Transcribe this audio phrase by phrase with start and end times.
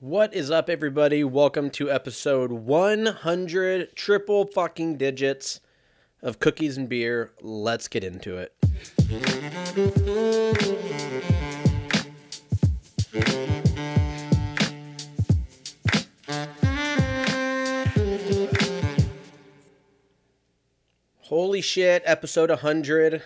[0.00, 1.24] What is up, everybody?
[1.24, 5.60] Welcome to episode 100 triple fucking digits
[6.20, 7.32] of cookies and beer.
[7.40, 8.52] Let's get into it.
[21.20, 23.22] Holy shit, episode 100.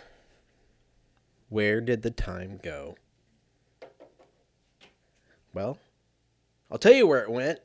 [1.49, 2.95] Where did the time go?
[5.53, 5.81] Well,
[6.71, 7.59] I'll tell you where it went.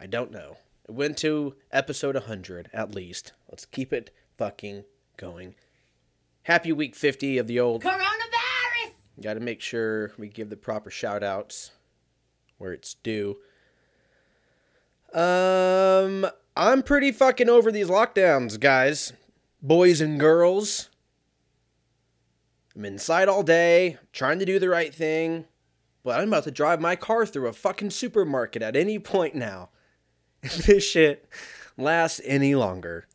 [0.00, 0.58] I don't know.
[0.88, 3.32] It went to episode 100 at least.
[3.50, 4.84] Let's keep it fucking
[5.16, 5.54] going.
[6.44, 7.82] Happy week 50 of the old.
[7.82, 8.92] Coronavirus!
[9.20, 11.72] Got to make sure we give the proper shout outs
[12.58, 13.36] where it's due.
[15.12, 19.12] Um, I'm pretty fucking over these lockdowns, guys.
[19.62, 20.90] Boys and girls.
[22.74, 25.46] I'm inside all day, trying to do the right thing,
[26.06, 29.70] but I'm about to drive my car through a fucking supermarket at any point now.
[30.42, 31.28] If this shit
[31.76, 33.08] lasts any longer.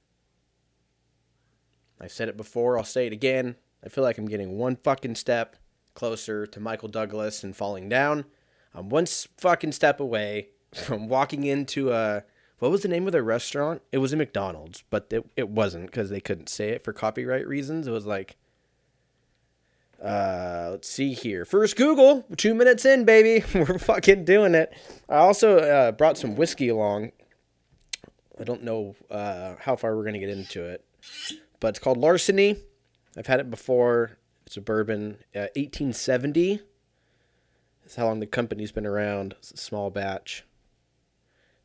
[2.02, 3.56] I've said it before, I'll say it again.
[3.82, 5.56] I feel like I'm getting one fucking step
[5.94, 8.26] closer to Michael Douglas and falling down.
[8.74, 12.24] I'm one fucking step away from walking into a
[12.60, 13.84] what was the name of the restaurant?
[13.94, 17.48] It was a McDonald's, but it, it wasn't because they couldn't say it for copyright
[17.48, 17.88] reasons.
[17.88, 18.36] It was like,
[20.04, 21.46] uh, let's see here.
[21.46, 23.46] First Google, two minutes in, baby.
[23.54, 24.74] We're fucking doing it.
[25.08, 27.12] I also uh, brought some whiskey along.
[28.40, 30.84] I don't know uh, how far we're gonna get into it,
[31.60, 32.58] but it's called Larceny.
[33.16, 34.18] I've had it before.
[34.48, 36.62] It's a bourbon, uh, 1870.
[37.84, 39.36] That's how long the company's been around.
[39.38, 40.44] It's a small batch.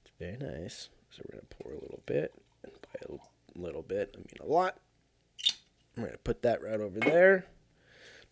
[0.04, 0.90] It's very nice.
[1.10, 4.52] So we're gonna pour a little bit, and by a little bit, I mean a
[4.52, 4.76] lot.
[5.96, 7.46] I'm gonna put that right over there.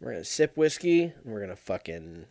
[0.05, 2.27] We're gonna sip whiskey, and we're gonna fucking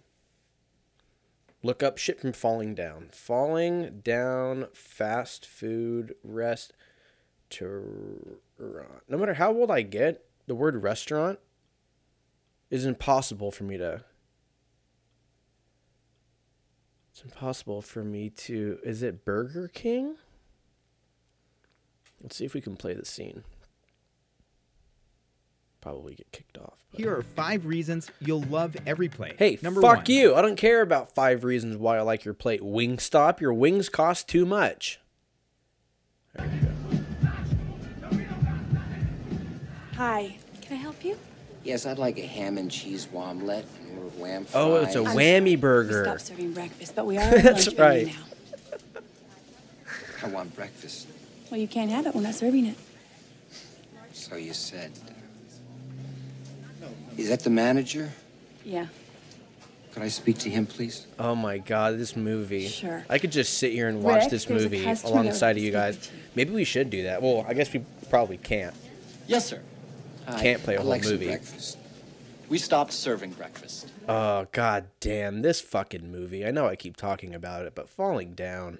[1.64, 3.10] look up shit from falling down.
[3.12, 6.74] Falling down fast food rest
[7.50, 8.38] to
[9.10, 11.40] no matter how old I get, the word restaurant
[12.70, 14.03] is impossible for me to
[17.12, 20.18] it's impossible for me to is it Burger King?
[22.22, 23.44] Let's see if we can play the scene.
[25.84, 26.78] Probably get kicked off.
[26.92, 29.36] but- Here are five reasons you'll love every plate.
[29.38, 30.06] Hey, number fuck one.
[30.08, 30.34] you.
[30.34, 32.62] I don't care about five reasons why I like your plate.
[32.62, 35.02] Wingstop, your wings cost too much.
[36.36, 36.70] There we go.
[39.98, 41.18] Hi, can I help you?
[41.66, 44.56] Yes, I'd like a ham and cheese omelet and more wham fries.
[44.56, 46.04] Oh, it's a I'm whammy sorry, burger.
[46.06, 48.08] Stop serving breakfast, but we are on That's lunch right.
[48.08, 49.02] now.
[50.24, 51.08] I want breakfast.
[51.52, 52.16] Well, you can't have it.
[52.16, 52.78] We're not serving it.
[54.14, 54.92] So you said.
[57.18, 58.12] Is that the manager?
[58.66, 58.88] Yeah.
[59.94, 61.06] Could I speak to him, please?
[61.19, 62.68] Oh my god, this movie.
[62.68, 63.06] Sure.
[63.09, 65.63] I could just sit here and watch Rick, this there's a movie customer alongside of
[65.63, 65.97] you guys.
[65.97, 66.19] to you.
[66.35, 67.22] Maybe we should do that.
[67.22, 68.73] Well, I guess we probably can't.
[69.28, 69.62] Yes, sir.
[70.28, 71.28] Hi, Can't play a I'd whole like some movie.
[71.28, 71.78] breakfast.
[72.50, 73.88] We stopped serving breakfast.
[74.07, 76.46] Oh god damn, this fucking movie.
[76.46, 78.79] I know I keep talking about it, but falling down.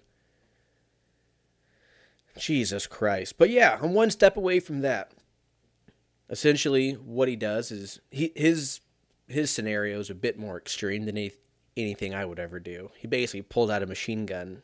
[2.38, 3.38] Jesus Christ.
[3.38, 5.12] But yeah, I'm one step away from that.
[6.34, 8.80] Essentially, what he does is he his
[9.28, 11.32] his scenario is a bit more extreme than any,
[11.78, 12.90] anything I would ever do.
[12.98, 14.64] He basically pulled out a machine gun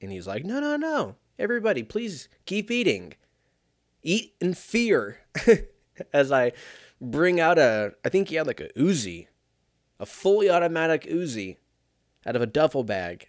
[0.00, 1.16] and he's like, "No, no, no.
[1.40, 3.14] Everybody, please keep eating.
[4.04, 5.18] Eat in fear."
[6.12, 6.52] As I
[7.00, 9.26] bring out a I think he had like a Uzi,
[9.98, 11.56] a fully automatic Uzi
[12.24, 13.28] out of a duffel bag.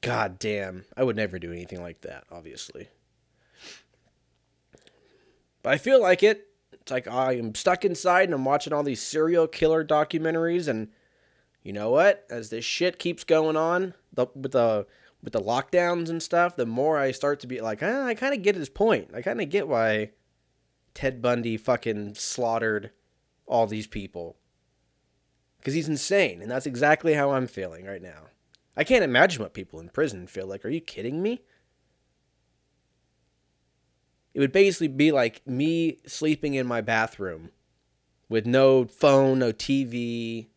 [0.00, 2.86] God damn, I would never do anything like that, obviously.
[5.66, 6.46] But I feel like it.
[6.70, 10.90] It's like I am stuck inside and I'm watching all these serial killer documentaries and
[11.64, 12.24] you know what?
[12.30, 14.86] As this shit keeps going on the, with the
[15.24, 18.32] with the lockdowns and stuff, the more I start to be like, ah, I kind
[18.32, 19.10] of get his point.
[19.12, 20.12] I kind of get why
[20.94, 22.92] Ted Bundy fucking slaughtered
[23.48, 24.36] all these people.
[25.58, 28.28] Because he's insane, and that's exactly how I'm feeling right now.
[28.76, 30.64] I can't imagine what people in prison feel like.
[30.64, 31.42] Are you kidding me?
[34.36, 37.52] It would basically be like me sleeping in my bathroom
[38.28, 40.48] with no phone, no TV,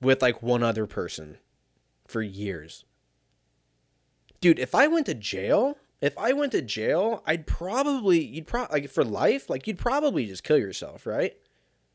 [0.00, 1.38] with like one other person
[2.06, 2.84] for years.
[4.40, 8.82] Dude, if I went to jail, if I went to jail, I'd probably you'd probably
[8.82, 11.36] like for life, like you'd probably just kill yourself, right?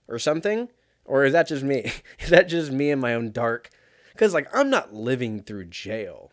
[0.10, 0.68] Or something?
[1.06, 1.89] Or is that just me?
[2.19, 3.69] Is that just me in my own dark?
[4.18, 6.32] Cuz like I'm not living through jail.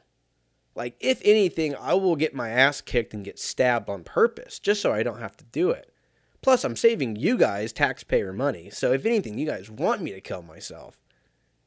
[0.81, 4.81] Like if anything, I will get my ass kicked and get stabbed on purpose just
[4.81, 5.93] so I don't have to do it.
[6.41, 8.71] Plus, I'm saving you guys taxpayer money.
[8.71, 10.99] So if anything, you guys want me to kill myself.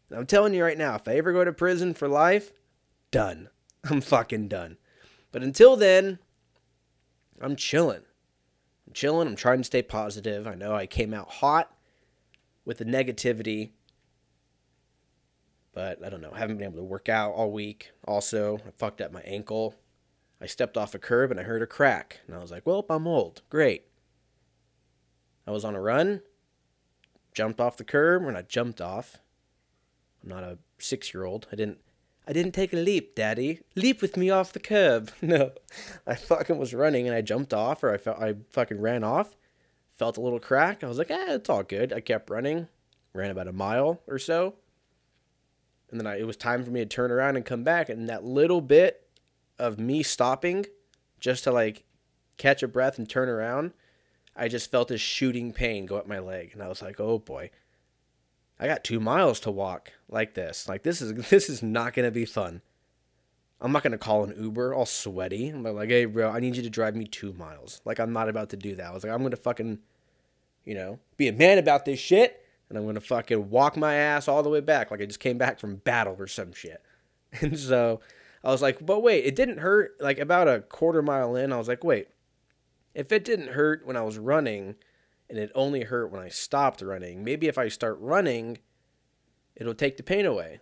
[0.10, 2.54] And I'm telling you right now, if I ever go to prison for life,
[3.12, 3.50] done.
[3.84, 4.78] I'm fucking done.
[5.32, 6.18] But until then,
[7.40, 8.02] I'm chilling.
[8.88, 9.28] I'm chilling.
[9.28, 10.48] I'm trying to stay positive.
[10.48, 11.72] I know I came out hot
[12.66, 13.74] with the negativity,
[15.74, 16.32] but I don't know.
[16.32, 17.92] Haven't been able to work out all week.
[18.08, 19.76] Also, I fucked up my ankle.
[20.42, 22.20] I stepped off a curb and I heard a crack.
[22.28, 23.42] And I was like, well, I'm old.
[23.50, 23.86] Great.
[25.48, 26.22] I was on a run,
[27.34, 29.20] jumped off the curb, and I jumped off.
[30.22, 31.48] I'm not a six year old.
[31.52, 31.80] I didn't
[32.26, 33.60] I didn't take a leap, Daddy.
[33.76, 35.12] Leap with me off the curb.
[35.22, 35.52] No.
[36.08, 39.36] I fucking was running and I jumped off or I felt I fucking ran off.
[39.96, 40.84] Felt a little crack.
[40.84, 41.92] I was like, eh, it's all good.
[41.94, 42.68] I kept running.
[43.14, 44.56] Ran about a mile or so.
[45.94, 47.88] And then I, it was time for me to turn around and come back.
[47.88, 49.08] And that little bit
[49.60, 50.66] of me stopping
[51.20, 51.84] just to like
[52.38, 53.74] catch a breath and turn around,
[54.36, 56.50] I just felt this shooting pain go up my leg.
[56.52, 57.52] And I was like, oh boy.
[58.60, 60.68] I got two miles to walk like this.
[60.68, 62.64] Like this is this is not gonna be fun.
[63.62, 65.50] I'm not gonna call an Uber all sweaty.
[65.50, 67.82] I'm like, hey bro, I need you to drive me two miles.
[67.86, 68.88] Like I'm not about to do that.
[68.88, 69.78] I was like, I'm gonna fucking,
[70.66, 74.28] you know, be a man about this shit, and I'm gonna fucking walk my ass
[74.28, 76.82] all the way back, like I just came back from battle or some shit.
[77.42, 78.00] And so
[78.44, 79.96] I was like, but wait, it didn't hurt.
[80.00, 82.10] Like about a quarter mile in, I was like, wait,
[82.94, 84.76] if it didn't hurt when I was running
[85.30, 87.24] and it only hurt when I stopped running.
[87.24, 88.60] Maybe if I start running,
[89.56, 90.60] it'll take the pain away.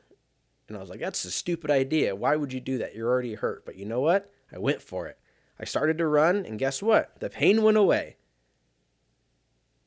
[0.67, 2.15] And I was like, that's a stupid idea.
[2.15, 2.95] Why would you do that?
[2.95, 3.65] You're already hurt.
[3.65, 4.31] But you know what?
[4.49, 5.17] I went for it.
[5.59, 7.19] I started to run, and guess what?
[7.19, 8.15] The pain went away.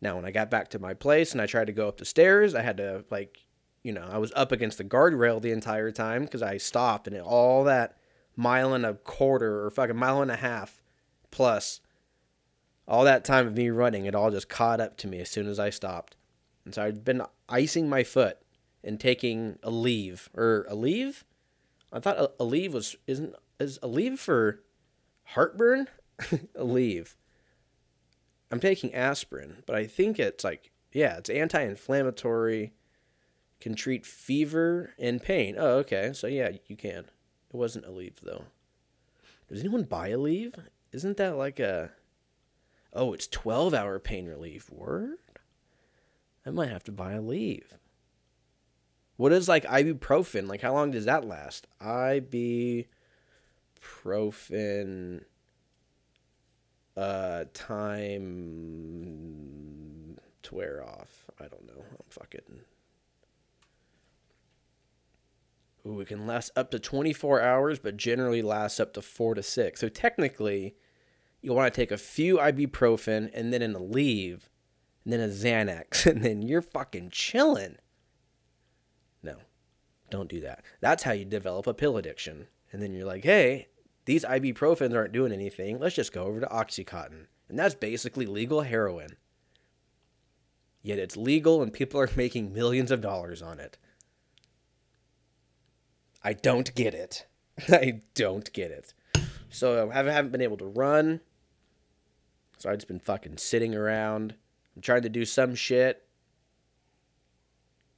[0.05, 2.05] Now, when I got back to my place and I tried to go up the
[2.05, 3.39] stairs, I had to, like,
[3.83, 7.19] you know, I was up against the guardrail the entire time because I stopped, and
[7.23, 7.97] all that
[8.37, 10.83] mile and a quarter or fucking mile and a half
[11.31, 11.81] plus
[12.87, 15.49] all that time of me running, it all just caught up to me as soon
[15.49, 16.17] as I stopped.
[16.67, 18.39] And so I'd been icing my foot
[18.83, 21.23] and taking Aleve or Aleve.
[21.91, 24.61] I thought a, Aleve was isn't is Aleve for
[25.29, 25.89] heartburn.
[26.21, 27.15] Aleve.
[28.55, 32.73] I'm taking aspirin, but I think it's like yeah, it's anti-inflammatory,
[33.61, 35.57] can treat fever and pain.
[35.59, 37.07] Oh, okay, so yeah, you can.
[37.51, 38.45] It wasn't Aleve though.
[39.49, 40.55] Does anyone buy Aleve?
[40.93, 41.91] Isn't that like a
[42.93, 44.71] Oh, it's 12 hour pain relief.
[44.71, 45.19] Word?
[46.47, 47.73] I might have to buy Aleve.
[49.17, 50.47] What is like ibuprofen?
[50.47, 51.67] Like, how long does that last?
[51.83, 52.87] ibuprofen
[56.97, 57.85] uh, time
[60.43, 61.27] to wear off.
[61.41, 61.83] I don't know.
[61.83, 62.61] I'm fucking.
[65.87, 69.43] Ooh, it can last up to 24 hours, but generally lasts up to four to
[69.43, 69.81] six.
[69.81, 70.77] So technically,
[71.43, 74.49] you'll want to take a few ibuprofen and then an Aleve
[75.05, 77.77] and then a Xanax and then you're fucking chilling.
[79.23, 79.37] No,
[80.11, 80.65] don't do that.
[80.81, 82.47] That's how you develop a pill addiction.
[82.73, 83.69] And then you're like, hey,
[84.05, 85.79] these ibuprofens aren't doing anything.
[85.79, 87.27] Let's just go over to Oxycontin.
[87.49, 89.17] And that's basically legal heroin.
[90.83, 93.79] Yet it's legal and people are making millions of dollars on it.
[96.23, 97.27] I don't get it.
[97.69, 98.95] I don't get it.
[99.51, 101.21] So um, I haven't been able to run.
[102.59, 104.35] So I've just been fucking sitting around.
[104.75, 106.03] I'm trying to do some shit.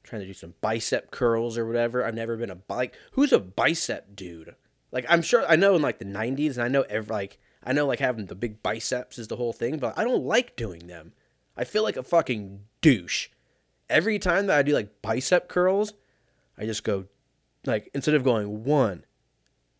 [0.02, 2.04] trying to do some bicep curls or whatever.
[2.04, 2.94] I've never been a bike.
[3.12, 4.54] who's a bicep dude?
[4.92, 7.72] Like I'm sure I know in like the 90s and I know every like I
[7.72, 10.86] know like having the big biceps is the whole thing, but I don't like doing
[10.86, 11.12] them.
[11.56, 13.28] I feel like a fucking douche.
[13.88, 15.94] Every time that I do like bicep curls,
[16.58, 17.06] I just go
[17.64, 19.04] like instead of going one,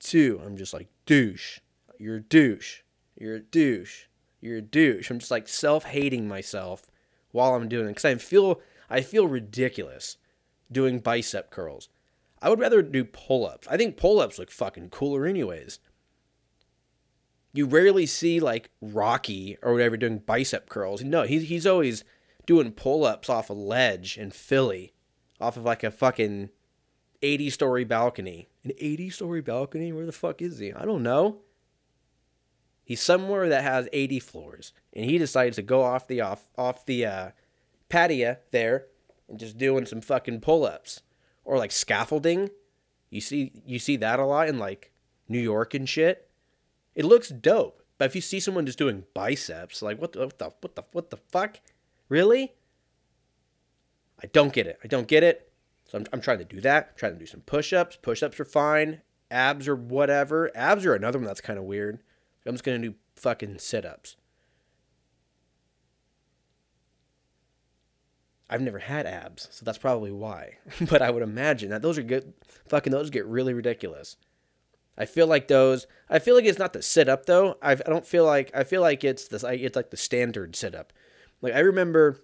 [0.00, 1.60] two, I'm just like douche.
[1.98, 2.82] You're a douche.
[3.16, 4.04] You're a douche
[4.40, 5.10] you're a douche.
[5.10, 6.90] I'm just like self-hating myself
[7.32, 10.16] while I'm doing it because I feel I feel ridiculous
[10.70, 11.88] doing bicep curls.
[12.42, 13.66] I would rather do pull-ups.
[13.70, 15.78] I think pull-ups look fucking cooler anyways.
[17.52, 21.02] You rarely see like Rocky or whatever doing bicep curls.
[21.02, 22.04] No, he's he's always
[22.44, 24.92] doing pull-ups off a ledge in Philly,
[25.40, 26.50] off of like a fucking
[27.22, 28.48] 80 story balcony.
[28.62, 29.92] An 80 story balcony?
[29.92, 30.72] Where the fuck is he?
[30.72, 31.40] I don't know.
[32.84, 36.84] He's somewhere that has 80 floors, and he decides to go off the off off
[36.84, 37.30] the uh,
[37.88, 38.86] patio there
[39.28, 41.00] and just doing some fucking pull-ups
[41.46, 42.50] or like scaffolding.
[43.08, 44.92] You see you see that a lot in like
[45.28, 46.28] New York and shit.
[46.94, 50.38] It looks dope, but if you see someone just doing biceps, like what the what
[50.38, 51.60] the what the what the fuck,
[52.08, 52.52] really?
[54.22, 54.78] I don't get it.
[54.82, 55.52] I don't get it.
[55.84, 56.88] So I'm, I'm trying to do that.
[56.90, 57.98] I'm trying to do some push-ups.
[58.00, 59.02] Push-ups are fine.
[59.30, 60.50] Abs or whatever.
[60.54, 62.00] Abs are another one that's kind of weird.
[62.46, 63.84] I'm just to do fucking sit
[68.48, 70.58] I've never had abs, so that's probably why.
[70.90, 72.32] but I would imagine that those are good.
[72.68, 74.16] Fucking those get really ridiculous.
[74.98, 75.86] I feel like those.
[76.08, 77.58] I feel like it's not the sit up though.
[77.60, 78.50] I've, I don't feel like.
[78.54, 79.44] I feel like it's this.
[79.44, 80.92] It's like the standard sit up.
[81.42, 82.22] Like I remember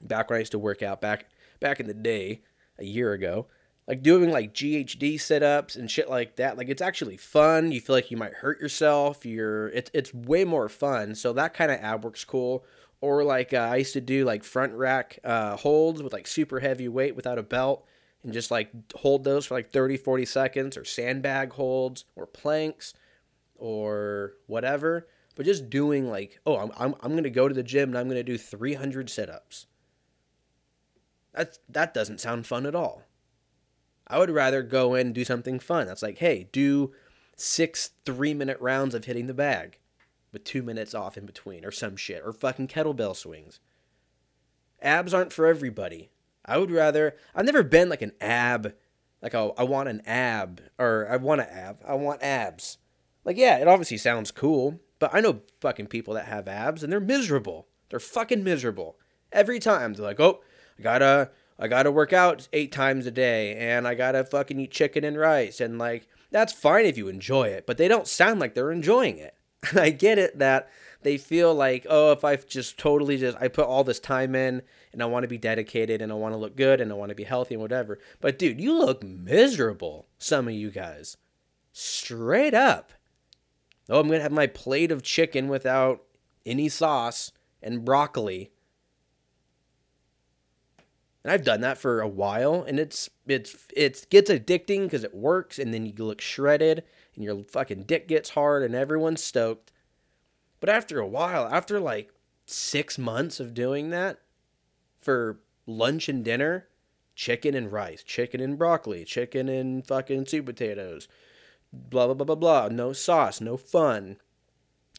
[0.00, 1.26] back when I used to work out back
[1.60, 2.42] back in the day,
[2.78, 3.46] a year ago,
[3.86, 6.56] like doing like GHD sit ups and shit like that.
[6.56, 7.72] Like it's actually fun.
[7.72, 9.26] You feel like you might hurt yourself.
[9.26, 11.14] You're it's it's way more fun.
[11.14, 12.64] So that kind of ab work's cool.
[13.04, 16.60] Or like uh, I used to do like front rack uh, holds with like super
[16.60, 17.86] heavy weight without a belt
[18.22, 22.94] and just like hold those for like 30, 40 seconds or sandbag holds or planks
[23.56, 25.06] or whatever.
[25.36, 27.98] But just doing like, oh, I'm, I'm, I'm going to go to the gym and
[27.98, 29.66] I'm going to do 300 sit ups.
[31.34, 33.02] That's, that doesn't sound fun at all.
[34.06, 35.86] I would rather go in and do something fun.
[35.86, 36.94] That's like, hey, do
[37.36, 39.78] six three minute rounds of hitting the bag
[40.34, 43.60] with two minutes off in between or some shit or fucking kettlebell swings.
[44.82, 46.10] Abs aren't for everybody.
[46.44, 48.74] I would rather, I've never been like an ab,
[49.22, 51.78] like, oh, I want an ab or I want an ab.
[51.88, 52.76] I want abs.
[53.24, 56.92] Like, yeah, it obviously sounds cool, but I know fucking people that have abs and
[56.92, 57.66] they're miserable.
[57.88, 58.98] They're fucking miserable.
[59.32, 60.42] Every time they're like, oh,
[60.78, 64.70] I gotta, I gotta work out eight times a day and I gotta fucking eat
[64.70, 65.60] chicken and rice.
[65.60, 69.18] And like, that's fine if you enjoy it, but they don't sound like they're enjoying
[69.18, 69.34] it.
[69.74, 70.70] I get it that
[71.02, 74.62] they feel like, oh, if I just totally just, I put all this time in
[74.92, 77.10] and I want to be dedicated and I want to look good and I want
[77.10, 77.98] to be healthy and whatever.
[78.20, 81.16] But dude, you look miserable, some of you guys.
[81.72, 82.92] Straight up.
[83.88, 86.02] Oh, I'm to have my plate of chicken without
[86.46, 88.50] any sauce and broccoli.
[91.22, 95.14] And I've done that for a while and it's it's it gets addicting because it
[95.14, 99.72] works and then you look shredded and your fucking dick gets hard and everyone's stoked.
[100.60, 102.10] But after a while, after like
[102.46, 104.18] 6 months of doing that
[105.00, 106.68] for lunch and dinner,
[107.14, 111.08] chicken and rice, chicken and broccoli, chicken and fucking sweet potatoes,
[111.72, 114.16] blah blah blah blah blah, no sauce, no fun.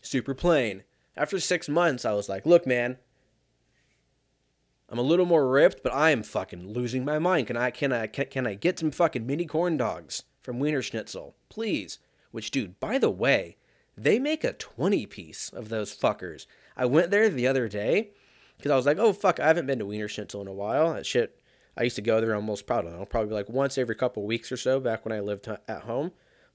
[0.01, 0.83] Super plain.
[1.17, 2.97] After 6 months, I was like, "Look, man,
[4.89, 7.47] I'm a little more ripped, but I am fucking losing my mind.
[7.47, 10.81] Can I can I can, can I get some fucking mini corn dogs from Wiener
[10.81, 11.99] Schnitzel, please?
[12.35, 13.55] Which, dude, by the way,
[13.95, 16.47] they make a 20 piece of those fuckers.
[16.75, 18.09] I went there the other day
[18.57, 20.95] because I was like, oh fuck, I haven't been to Wiener Schnitzel in a while.
[20.95, 21.39] That shit,
[21.77, 24.57] I used to go there almost, probably, know, probably like once every couple weeks or
[24.57, 26.11] so back when I lived at home.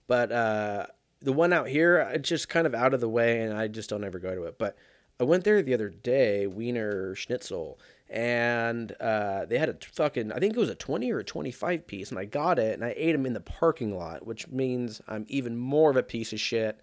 [0.06, 0.86] But uh,
[1.22, 3.88] the one out here, it's just kind of out of the way, and I just
[3.88, 4.58] don't ever go to it.
[4.58, 4.76] But
[5.18, 7.78] I went there the other day, Wiener Schnitzel,
[8.10, 11.86] and uh, they had a fucking I think it was a 20 or a 25
[11.86, 15.00] piece and I got it and I ate them in the parking lot which means
[15.06, 16.80] I'm even more of a piece of shit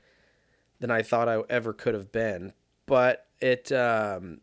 [0.79, 2.53] than I thought I ever could have been.
[2.85, 4.39] But it um,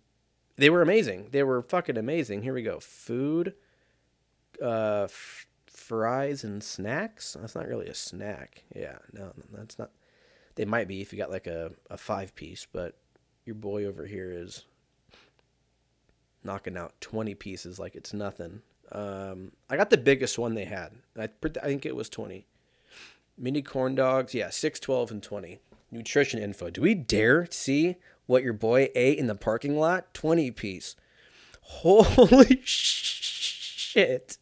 [0.57, 1.29] they were amazing.
[1.33, 2.43] They were fucking amazing.
[2.43, 2.81] Here we go.
[2.81, 3.55] Food
[4.62, 7.37] uh, f- fries and snacks?
[7.41, 8.64] That's not really a snack.
[8.76, 9.91] Yeah no that's not
[10.57, 12.99] they might be if you got like a, a five piece but
[13.47, 14.67] your boy over here is
[16.44, 18.62] knocking out 20 pieces like it's nothing.
[18.92, 20.92] Um, I got the biggest one they had.
[21.18, 21.28] I,
[21.62, 22.46] I think it was 20.
[23.36, 25.60] Mini corn dogs, yeah, 6, 12, and 20.
[25.90, 26.70] Nutrition info.
[26.70, 27.96] Do we dare see
[28.26, 30.12] what your boy ate in the parking lot?
[30.14, 30.96] 20 piece.
[31.60, 34.38] Holy shit.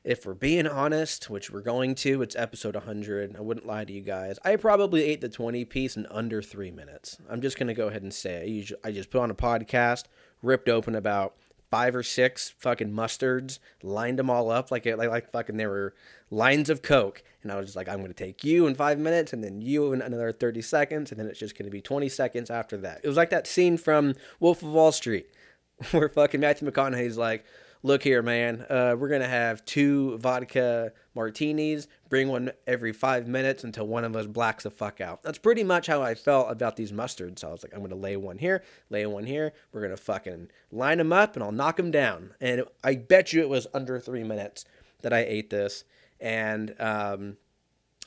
[0.03, 3.37] if we're being honest, which we're going to, it's episode 100.
[3.37, 4.37] I wouldn't lie to you guys.
[4.43, 7.17] I probably ate the 20 piece in under three minutes.
[7.29, 9.35] I'm just going to go ahead and say I, usually, I just put on a
[9.35, 10.05] podcast,
[10.41, 11.35] ripped open about
[11.71, 15.95] five or six fucking mustards, lined them all up like, like, like fucking there were
[16.29, 17.23] lines of Coke.
[17.41, 19.93] And I was just like, I'm to take you in five minutes and then you
[19.93, 21.11] in another 30 seconds.
[21.11, 22.99] And then it's just to be 20 seconds after that.
[23.03, 25.27] It was like that scene from Wolf of Wall Street
[25.91, 27.45] where fucking Matthew McConaughey's like,
[27.83, 31.87] look here, man, uh, we're gonna have two vodka martinis.
[32.09, 35.21] Bring one every five minutes until one of us blacks the fuck out.
[35.21, 37.39] That's pretty much how I felt about these mustards.
[37.39, 39.53] So I was like, I'm gonna lay one here, lay one here.
[39.71, 42.33] We're gonna fucking line them up, and I'll knock them down.
[42.39, 44.65] And I bet you it was under three minutes
[45.01, 45.83] that I ate this.
[46.21, 47.37] And um,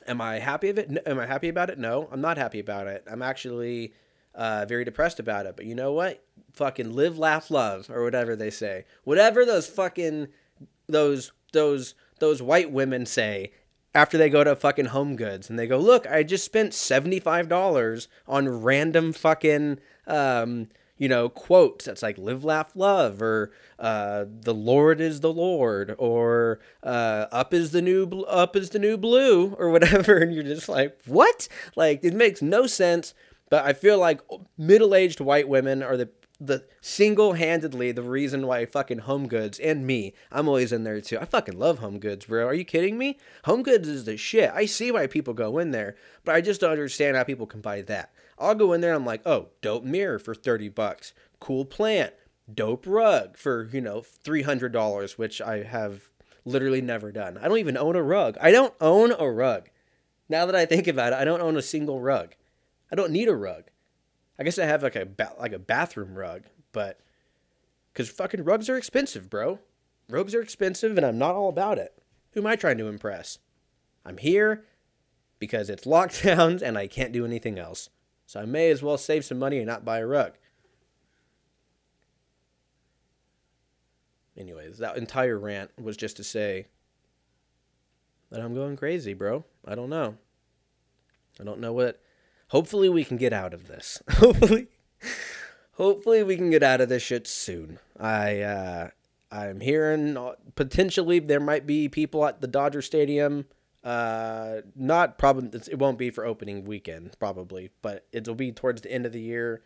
[0.07, 1.03] am I happy of it?
[1.05, 1.77] Am I happy about it?
[1.77, 3.03] No, I'm not happy about it.
[3.09, 3.93] I'm actually
[4.37, 5.57] uh, very depressed about it.
[5.57, 6.23] But you know what?
[6.53, 8.85] Fucking live, laugh, love, or whatever they say.
[9.03, 10.29] Whatever those fucking
[10.87, 13.51] those those those white women say
[13.93, 17.19] after they go to fucking Home Goods and they go, look, I just spent seventy
[17.19, 20.67] five dollars on random fucking um,
[20.97, 25.95] you know quotes that's like live, laugh, love, or uh, the Lord is the Lord,
[25.97, 30.33] or uh, up is the new bl- up is the new blue, or whatever, and
[30.33, 31.47] you're just like, what?
[31.75, 33.13] Like it makes no sense.
[33.49, 34.21] But I feel like
[34.57, 40.13] middle-aged white women are the the single-handedly the reason why fucking Home Goods and me,
[40.31, 41.17] I'm always in there too.
[41.19, 42.45] I fucking love Home Goods, bro.
[42.45, 43.17] Are you kidding me?
[43.45, 44.51] Home Goods is the shit.
[44.53, 47.61] I see why people go in there, but I just don't understand how people can
[47.61, 48.13] buy that.
[48.37, 51.13] I'll go in there I'm like, "Oh, dope mirror for 30 bucks.
[51.39, 52.13] Cool plant.
[52.53, 56.09] Dope rug for, you know, $300, which I have
[56.45, 57.37] literally never done.
[57.37, 58.37] I don't even own a rug.
[58.39, 59.69] I don't own a rug.
[60.29, 62.35] Now that I think about it, I don't own a single rug.
[62.91, 63.65] I don't need a rug.
[64.39, 66.99] I guess I have like a ba- like a bathroom rug, but
[67.91, 69.59] because fucking rugs are expensive, bro.
[70.09, 72.01] Rugs are expensive, and I'm not all about it.
[72.31, 73.39] Who am I trying to impress?
[74.05, 74.65] I'm here
[75.39, 77.89] because it's lockdowns and I can't do anything else.
[78.25, 80.33] So I may as well save some money and not buy a rug.
[84.37, 86.67] Anyways, that entire rant was just to say
[88.29, 89.43] that I'm going crazy, bro.
[89.65, 90.15] I don't know.
[91.39, 92.01] I don't know what
[92.49, 94.01] hopefully we can get out of this.
[94.09, 94.67] hopefully
[95.73, 97.79] hopefully we can get out of this shit soon.
[97.99, 98.89] I uh
[99.31, 100.17] I'm hearing
[100.55, 103.45] potentially there might be people at the Dodger Stadium.
[103.83, 108.91] Uh, not probably it won't be for opening weekend probably, but it'll be towards the
[108.91, 109.63] end of the year.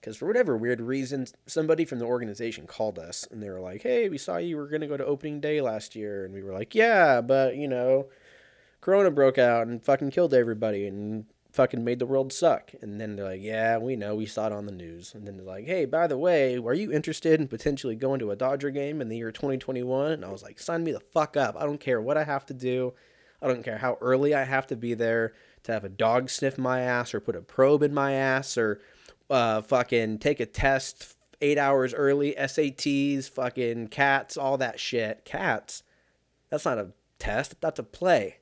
[0.00, 3.82] Because for whatever weird reason, somebody from the organization called us and they were like,
[3.82, 6.52] "Hey, we saw you were gonna go to opening day last year," and we were
[6.52, 8.08] like, "Yeah, but you know,
[8.80, 12.72] Corona broke out and fucking killed everybody, and fucking made the world suck.
[12.80, 15.14] And then they're like, yeah, we know, we saw it on the news.
[15.14, 18.30] And then they're like, hey, by the way, are you interested in potentially going to
[18.30, 20.12] a Dodger game in the year 2021?
[20.12, 21.54] And I was like, sign me the fuck up.
[21.58, 22.94] I don't care what I have to do.
[23.42, 25.34] I don't care how early I have to be there
[25.64, 28.80] to have a dog sniff my ass or put a probe in my ass or
[29.28, 35.24] uh, fucking take a test eight hours early, SATs, fucking cats, all that shit.
[35.24, 35.82] Cats?
[36.50, 38.38] That's not a test, that's a play.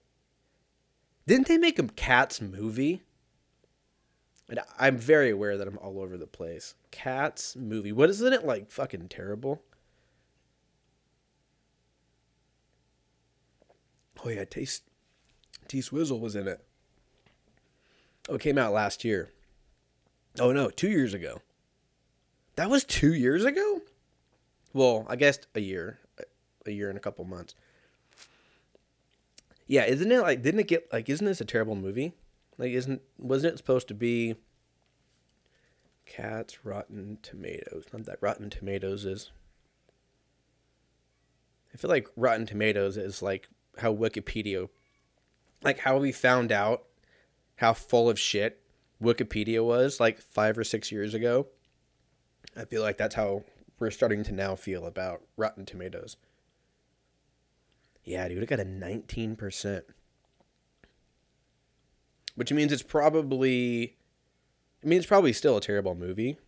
[1.26, 3.02] Didn't they make a Cats movie?
[4.48, 6.74] And I'm very aware that I'm all over the place.
[6.90, 7.92] Cats movie.
[7.92, 9.62] What isn't it like fucking terrible?
[14.24, 14.82] Oh yeah, Taste
[15.68, 16.60] T Swizzle was in it.
[18.28, 19.30] Oh, it came out last year.
[20.38, 21.40] Oh no, two years ago.
[22.56, 23.80] That was two years ago?
[24.72, 26.00] Well, I guess a year.
[26.66, 27.54] A year and a couple months.
[29.70, 32.12] Yeah, isn't it like didn't it get like isn't this a terrible movie?
[32.58, 34.34] Like isn't wasn't it supposed to be
[36.06, 37.84] Cats Rotten Tomatoes?
[37.92, 39.30] Not that Rotten Tomatoes is.
[41.72, 44.68] I feel like Rotten Tomatoes is like how Wikipedia
[45.62, 46.86] like how we found out
[47.54, 48.60] how full of shit
[49.00, 51.46] Wikipedia was like 5 or 6 years ago.
[52.56, 53.44] I feel like that's how
[53.78, 56.16] we're starting to now feel about Rotten Tomatoes.
[58.04, 59.82] Yeah, dude, it got a 19%.
[62.34, 63.96] Which means it's probably
[64.82, 66.38] I mean it's probably still a terrible movie,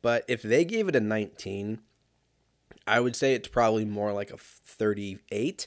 [0.00, 1.80] but if they gave it a 19,
[2.86, 5.66] I would say it's probably more like a 38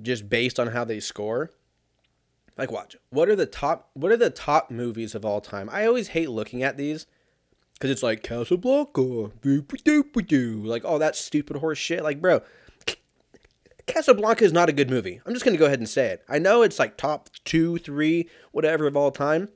[0.00, 1.50] just based on how they score.
[2.56, 2.96] Like watch.
[3.10, 5.68] What are the top what are the top movies of all time?
[5.72, 7.06] I always hate looking at these
[7.80, 12.02] cuz it's like Casablanca, like all that stupid horse shit.
[12.02, 12.42] Like, bro,
[13.92, 15.20] Casablanca is not a good movie.
[15.26, 16.24] I'm just going to go ahead and say it.
[16.26, 19.50] I know it's like top two, three, whatever of all time.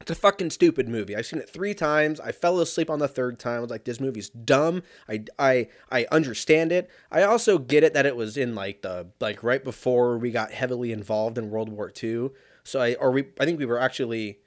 [0.00, 1.14] It's a fucking stupid movie.
[1.14, 2.18] I've seen it three times.
[2.18, 3.58] I fell asleep on the third time.
[3.58, 4.82] I was like, this movie's dumb.
[5.08, 6.90] I, I, I understand it.
[7.12, 10.50] I also get it that it was in like the like right before we got
[10.50, 12.30] heavily involved in World War II.
[12.64, 14.40] So I or we I think we were actually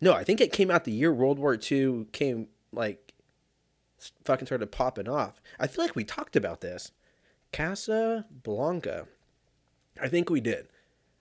[0.00, 3.12] no, I think it came out the year World War II came like
[4.24, 5.40] fucking started popping off.
[5.60, 6.90] I feel like we talked about this.
[7.52, 9.06] Casablanca.
[10.00, 10.68] I think we did.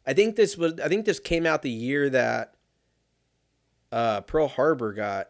[0.06, 2.56] I think this was I think this came out the year that
[3.92, 5.30] uh, Pearl Harbor got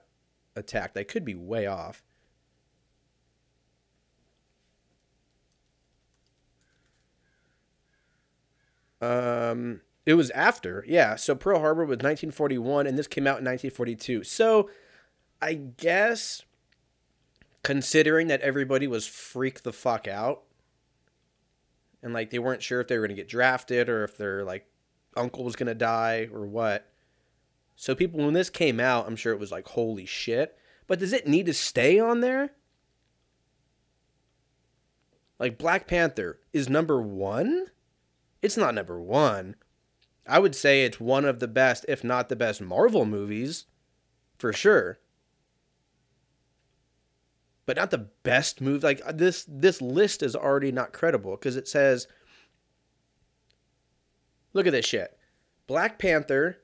[0.55, 0.97] attacked.
[0.97, 2.03] I could be way off.
[9.01, 11.15] Um, it was after, yeah.
[11.15, 14.23] So Pearl Harbor was 1941, and this came out in 1942.
[14.23, 14.69] So,
[15.41, 16.43] I guess,
[17.63, 20.43] considering that everybody was freaked the fuck out,
[22.03, 24.65] and like they weren't sure if they were gonna get drafted or if their like
[25.15, 26.87] uncle was gonna die or what.
[27.75, 30.57] So people, when this came out, I'm sure it was like, holy shit.
[30.87, 32.51] But does it need to stay on there?
[35.39, 37.67] Like Black Panther is number one?
[38.41, 39.55] It's not number one.
[40.27, 43.65] I would say it's one of the best, if not the best, Marvel movies,
[44.37, 44.99] for sure.
[47.65, 48.83] But not the best move.
[48.83, 52.07] Like uh, this, this list is already not credible because it says,
[54.53, 55.17] look at this shit:
[55.67, 56.57] Black Panther,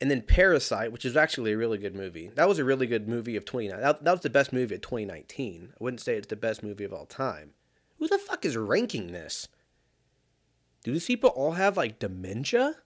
[0.00, 2.30] and then Parasite, which is actually a really good movie.
[2.34, 3.80] That was a really good movie of 29.
[3.80, 5.68] That, that was the best movie of 2019.
[5.72, 7.52] I wouldn't say it's the best movie of all time.
[7.98, 9.48] Who the fuck is ranking this?
[10.82, 12.76] Do these people all have like dementia?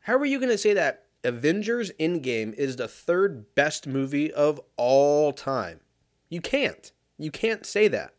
[0.00, 4.60] How are you going to say that Avengers Endgame is the third best movie of
[4.76, 5.80] all time?
[6.28, 6.92] You can't.
[7.18, 8.14] You can't say that.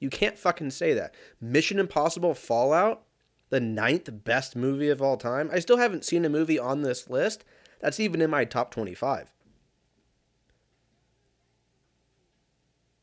[0.00, 1.14] You can't fucking say that.
[1.40, 3.02] Mission Impossible Fallout,
[3.50, 5.50] the ninth best movie of all time.
[5.52, 7.44] I still haven't seen a movie on this list
[7.80, 9.32] that's even in my top 25.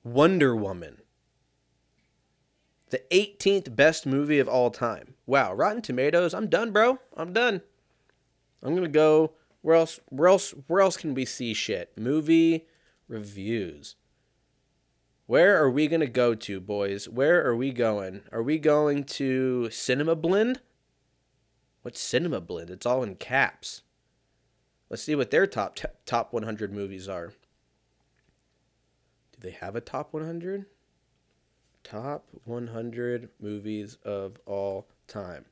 [0.03, 1.01] Wonder Woman,
[2.91, 5.15] the 18th best movie of all time.
[5.25, 6.99] Wow, Rotten Tomatoes, I'm done, bro.
[7.17, 7.61] I'm done.
[8.61, 9.33] I'm going to go
[9.65, 11.91] where else where else where else can we see shit?
[11.97, 12.67] Movie
[13.07, 13.95] reviews.
[15.25, 17.09] Where are we going to go to, boys?
[17.09, 18.21] Where are we going?
[18.31, 20.61] Are we going to Cinema Blend?
[21.81, 22.69] What's Cinema Blend?
[22.69, 23.81] It's all in caps.
[24.91, 27.29] Let's see what their top t- top 100 movies are.
[29.31, 30.67] Do they have a top 100?
[31.83, 35.45] Top 100 movies of all time.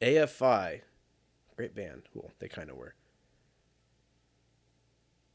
[0.00, 0.80] AFI.
[1.56, 2.02] Great band.
[2.12, 2.30] Cool.
[2.38, 2.94] They kind of were.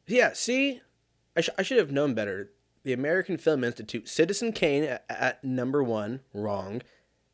[0.07, 0.81] Yeah, see?
[1.35, 2.51] I, sh- I should have known better.
[2.83, 6.81] The American Film Institute, Citizen Kane at, at number one, wrong.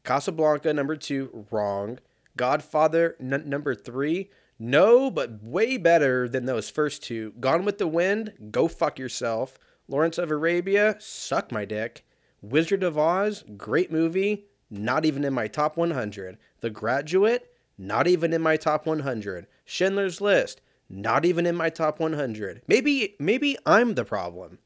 [0.04, 2.00] Casablanca, number two, wrong.
[2.36, 7.34] Godfather, n- number three, no, but way better than those first two.
[7.40, 9.58] Gone with the Wind, go fuck yourself.
[9.88, 12.06] Lawrence of Arabia, suck my dick.
[12.42, 16.38] Wizard of Oz, great movie, not even in my top 100.
[16.62, 19.48] The Graduate, not even in my top 100.
[19.66, 22.62] Schindler's List, not even in my top 100.
[22.68, 24.60] Maybe maybe I'm the problem.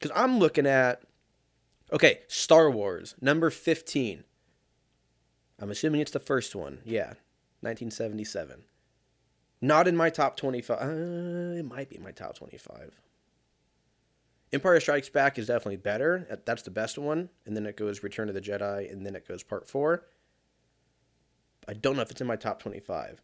[0.00, 1.02] Cuz I'm looking at
[1.92, 4.24] Okay, Star Wars, number 15.
[5.60, 6.80] I'm assuming it's the first one.
[6.84, 7.14] Yeah,
[7.60, 8.64] 1977.
[9.60, 10.78] Not in my top 25.
[10.78, 13.00] Uh, it might be my top 25.
[14.52, 16.26] Empire Strikes Back is definitely better.
[16.44, 17.28] That's the best one.
[17.46, 20.04] And then it goes Return of the Jedi, and then it goes Part 4.
[21.68, 23.22] I don't know if it's in my top 25.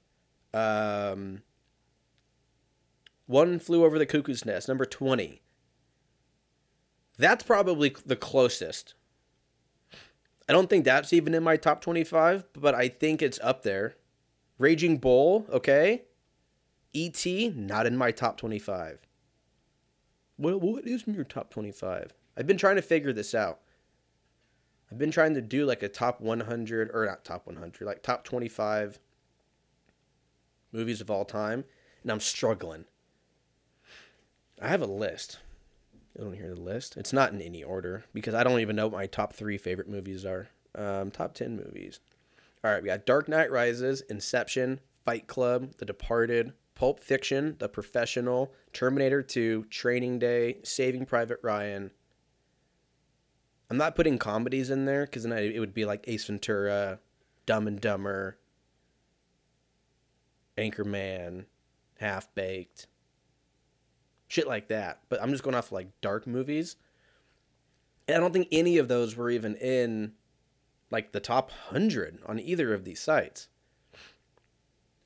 [0.52, 1.42] Um,
[3.26, 5.42] One Flew Over the Cuckoo's Nest, number 20.
[7.18, 8.94] That's probably the closest.
[10.48, 13.94] I don't think that's even in my top 25, but I think it's up there.
[14.58, 16.02] Raging Bull, okay.
[16.92, 18.98] E.T., not in my top 25.
[20.36, 22.14] What, what is in your top 25?
[22.36, 23.60] I've been trying to figure this out.
[24.90, 28.24] I've been trying to do like a top 100, or not top 100, like top
[28.24, 28.98] 25
[30.72, 31.64] movies of all time,
[32.02, 32.84] and I'm struggling.
[34.60, 35.38] I have a list.
[36.18, 36.96] I don't hear the list.
[36.96, 39.88] It's not in any order because I don't even know what my top three favorite
[39.88, 40.48] movies are.
[40.74, 42.00] Um, top 10 movies.
[42.62, 47.68] All right, we got Dark Knight Rises, Inception, Fight Club, The Departed, Pulp Fiction, The
[47.68, 51.90] Professional, Terminator 2, Training Day, Saving Private Ryan.
[53.70, 56.98] I'm not putting comedies in there because then I, it would be like Ace Ventura,
[57.46, 58.38] Dumb and Dumber,
[60.58, 61.44] Anchorman,
[61.98, 62.88] Half Baked,
[64.26, 65.00] shit like that.
[65.08, 66.76] But I'm just going off like dark movies.
[68.08, 70.14] And I don't think any of those were even in
[70.90, 73.48] like the top 100 on either of these sites.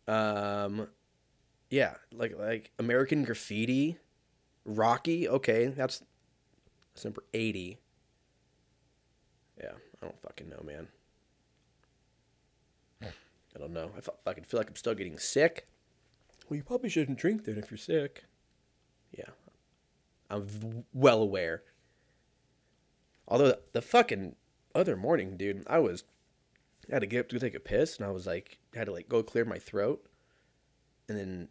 [0.09, 0.89] Um,
[1.71, 3.99] yeah, like like American Graffiti,
[4.65, 5.29] Rocky.
[5.29, 6.03] Okay, that's
[6.95, 7.79] that's number eighty.
[9.65, 9.73] Yeah,
[10.03, 10.89] I don't fucking know, man.
[13.03, 13.09] Hmm.
[13.57, 13.91] I don't know.
[13.97, 15.67] I fucking feel like I'm still getting sick.
[16.49, 18.25] Well, you probably shouldn't drink then if you're sick.
[19.17, 19.31] Yeah,
[20.29, 21.63] I'm v- well aware.
[23.27, 24.37] Although the fucking
[24.75, 26.05] other morning, dude, I was
[26.91, 28.87] I had to get up to take a piss, and I was like, I had
[28.87, 30.05] to like go clear my throat,
[31.09, 31.49] and then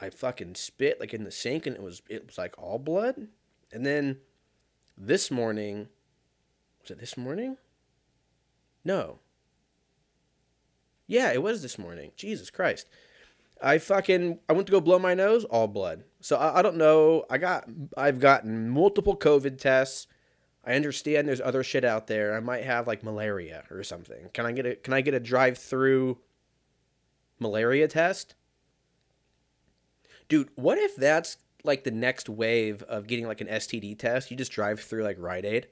[0.00, 3.28] I fucking spit like in the sink, and it was it was like all blood.
[3.72, 4.18] And then
[4.98, 5.86] this morning,
[6.86, 7.56] was it this morning?
[8.84, 9.18] No.
[11.08, 12.12] Yeah, it was this morning.
[12.16, 12.88] Jesus Christ.
[13.60, 16.04] I fucking I went to go blow my nose, all blood.
[16.20, 17.24] So I, I don't know.
[17.28, 20.06] I got I've gotten multiple COVID tests.
[20.64, 22.36] I understand there's other shit out there.
[22.36, 24.28] I might have like malaria or something.
[24.32, 26.18] Can I get a can I get a drive through
[27.40, 28.36] malaria test?
[30.28, 34.30] Dude, what if that's like the next wave of getting like an STD test?
[34.30, 35.66] You just drive through like Rite Aid.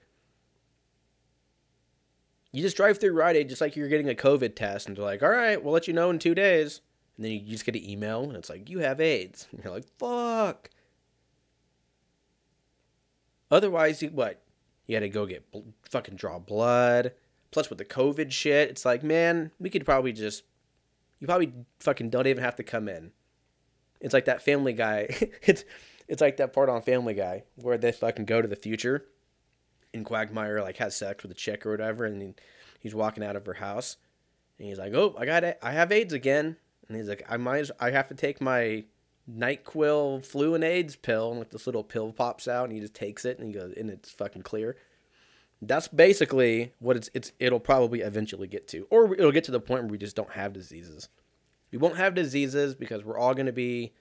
[2.54, 5.04] You just drive through Rite Aid just like you're getting a COVID test, and they're
[5.04, 6.82] like, all right, we'll let you know in two days.
[7.16, 9.48] And then you just get an email, and it's like, you have AIDS.
[9.52, 10.70] And you're like, fuck.
[13.50, 14.40] Otherwise, you, what?
[14.86, 17.12] You had to go get bl- fucking draw blood.
[17.50, 20.44] Plus, with the COVID shit, it's like, man, we could probably just.
[21.18, 23.10] You probably fucking don't even have to come in.
[24.00, 25.08] It's like that Family Guy.
[25.42, 25.64] it's
[26.06, 29.06] it's like that part on Family Guy where they fucking go to the future,
[29.94, 32.34] and Quagmire like has sex with a chick or whatever, and he,
[32.80, 33.96] he's walking out of her house,
[34.58, 35.44] and he's like, "Oh, I got.
[35.62, 36.56] I have AIDS again,"
[36.88, 37.60] and he's like, "I might.
[37.60, 38.84] as- I have to take my
[39.30, 42.94] Nyquil flu and AIDS pill," and like this little pill pops out, and he just
[42.94, 44.76] takes it, and he goes, and it's fucking clear.
[45.62, 49.60] That's basically what it's it's it'll probably eventually get to, or it'll get to the
[49.60, 51.08] point where we just don't have diseases.
[51.70, 53.94] We won't have diseases because we're all going to be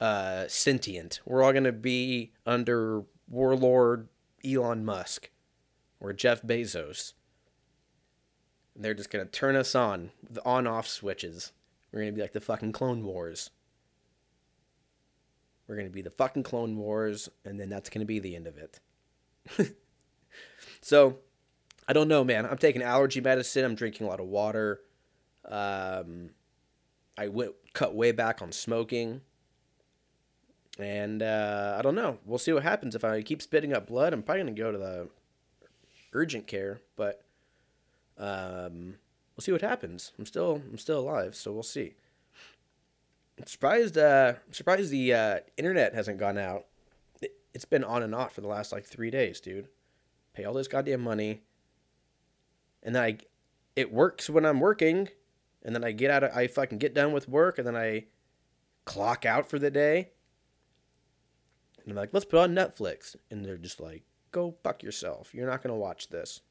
[0.00, 1.20] uh, sentient.
[1.24, 4.08] We're all going to be under warlord
[4.44, 5.30] Elon Musk
[6.00, 7.12] or Jeff Bezos.
[8.76, 11.52] They're just going to turn us on, the on off switches.
[11.92, 13.50] We're going to be like the fucking Clone Wars.
[15.66, 18.36] We're going to be the fucking Clone Wars, and then that's going to be the
[18.36, 18.80] end of it.
[20.80, 21.18] so,
[21.86, 22.46] I don't know, man.
[22.46, 23.64] I'm taking allergy medicine.
[23.64, 24.80] I'm drinking a lot of water.
[25.44, 26.30] Um,
[27.16, 29.22] I went cut way back on smoking.
[30.78, 32.18] And uh, I don't know.
[32.24, 34.12] We'll see what happens if I keep spitting up blood.
[34.12, 35.08] I'm probably gonna go to the
[36.12, 37.24] urgent care, but
[38.16, 38.94] um,
[39.36, 40.12] we'll see what happens.
[40.18, 41.94] I'm still I'm still alive, so we'll see.
[43.38, 43.98] I'm surprised.
[43.98, 46.66] Uh, I'm surprised the uh, internet hasn't gone out.
[47.20, 49.68] It, it's been on and off for the last like three days, dude.
[50.34, 51.42] Pay all this goddamn money,
[52.82, 53.18] and then I,
[53.74, 55.08] it works when I'm working,
[55.64, 56.22] and then I get out.
[56.22, 58.04] Of, I fucking get done with work, and then I
[58.84, 60.10] clock out for the day.
[61.88, 63.16] And I'm like, let's put on Netflix.
[63.30, 65.32] And they're just like, go fuck yourself.
[65.32, 66.42] You're not going to watch this.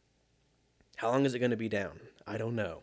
[0.95, 1.99] How long is it going to be down?
[2.25, 2.81] I don't know.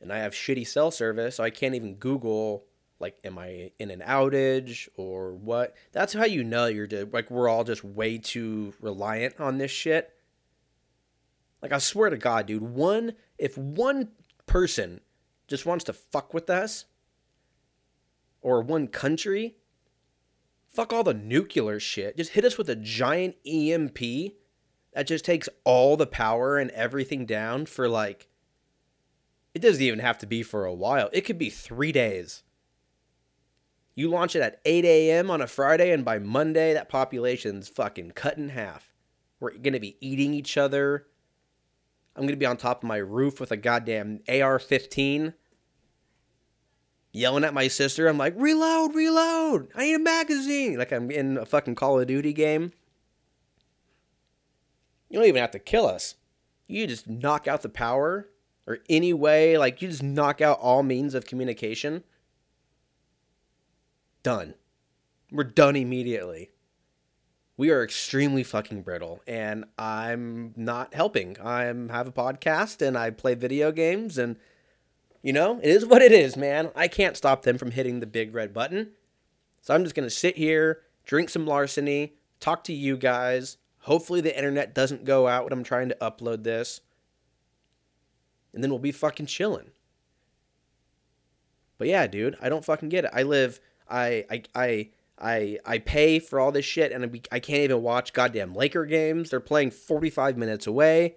[0.00, 2.64] And I have shitty cell service, so I can't even Google,
[2.98, 5.76] like, am I in an outage or what?
[5.92, 9.70] That's how you know you're just, like, we're all just way too reliant on this
[9.70, 10.10] shit.
[11.62, 14.08] Like, I swear to God, dude, one, if one
[14.46, 15.02] person
[15.46, 16.86] just wants to fuck with us,
[18.40, 19.54] or one country,
[20.72, 22.16] fuck all the nuclear shit.
[22.16, 23.98] Just hit us with a giant EMP
[24.92, 28.28] that just takes all the power and everything down for like.
[29.54, 31.10] It doesn't even have to be for a while.
[31.12, 32.42] It could be three days.
[33.94, 35.30] You launch it at 8 a.m.
[35.30, 38.94] on a Friday, and by Monday, that population's fucking cut in half.
[39.38, 41.06] We're gonna be eating each other.
[42.16, 45.34] I'm gonna be on top of my roof with a goddamn AR 15
[47.12, 48.08] yelling at my sister.
[48.08, 49.68] I'm like, reload, reload.
[49.74, 50.78] I need a magazine.
[50.78, 52.72] Like I'm in a fucking Call of Duty game.
[55.08, 56.14] You don't even have to kill us.
[56.66, 58.28] You just knock out the power
[58.66, 62.04] or any way, like you just knock out all means of communication.
[64.22, 64.54] Done.
[65.30, 66.50] We're done immediately.
[67.56, 71.36] We are extremely fucking brittle, and I'm not helping.
[71.42, 74.36] I'm have a podcast and I play video games and
[75.22, 76.70] you know, it is what it is, man.
[76.74, 78.90] I can't stop them from hitting the big red button.
[79.60, 83.56] So I'm just going to sit here, drink some larceny, talk to you guys.
[83.80, 86.80] Hopefully the internet doesn't go out when I'm trying to upload this.
[88.52, 89.70] And then we'll be fucking chilling.
[91.78, 93.10] But yeah, dude, I don't fucking get it.
[93.14, 97.40] I live I I I I I pay for all this shit and I, I
[97.40, 99.30] can't even watch goddamn Laker games.
[99.30, 101.16] They're playing 45 minutes away.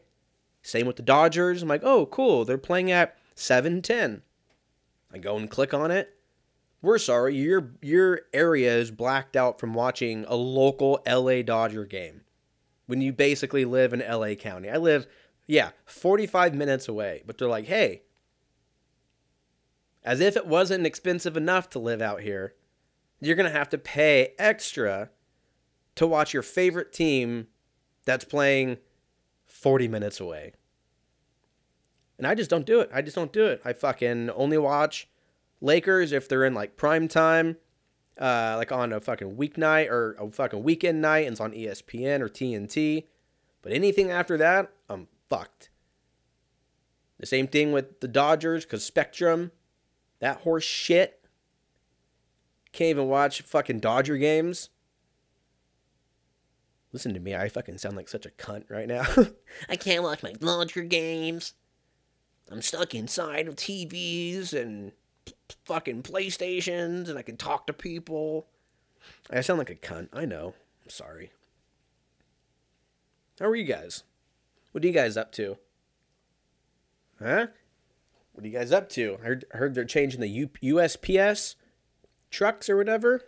[0.61, 1.61] Same with the Dodgers.
[1.61, 2.45] I'm like, "Oh, cool.
[2.45, 4.23] They're playing at 710.
[5.13, 6.15] I go and click on it.
[6.81, 12.21] We're sorry, your your area is blacked out from watching a local LA Dodger game.
[12.85, 14.69] When you basically live in LA County.
[14.69, 15.07] I live
[15.47, 18.03] yeah, 45 minutes away, but they're like, "Hey,
[20.03, 22.53] as if it wasn't expensive enough to live out here,
[23.19, 25.09] you're going to have to pay extra
[25.95, 27.47] to watch your favorite team
[28.05, 28.77] that's playing
[29.45, 30.53] 40 minutes away."
[32.17, 32.89] And I just don't do it.
[32.93, 33.61] I just don't do it.
[33.65, 35.09] I fucking only watch
[35.61, 37.57] Lakers if they're in like prime time,
[38.19, 42.21] uh, like on a fucking weeknight or a fucking weekend night and it's on ESPN
[42.21, 43.05] or TNT.
[43.61, 45.69] But anything after that, I'm fucked.
[47.19, 49.51] The same thing with the Dodgers because Spectrum,
[50.19, 51.21] that horse shit.
[52.71, 54.69] Can't even watch fucking Dodger games.
[56.91, 59.05] Listen to me, I fucking sound like such a cunt right now.
[59.69, 61.53] I can't watch my Dodger games.
[62.51, 64.91] I'm stuck inside of TVs and
[65.65, 68.47] fucking PlayStations and I can talk to people.
[69.29, 70.09] I sound like a cunt.
[70.13, 70.53] I know.
[70.83, 71.31] I'm sorry.
[73.39, 74.03] How are you guys?
[74.71, 75.57] What are you guys up to?
[77.19, 77.47] Huh?
[78.33, 79.17] What are you guys up to?
[79.21, 81.55] I heard, heard they're changing the U- USPS
[82.29, 83.21] trucks or whatever.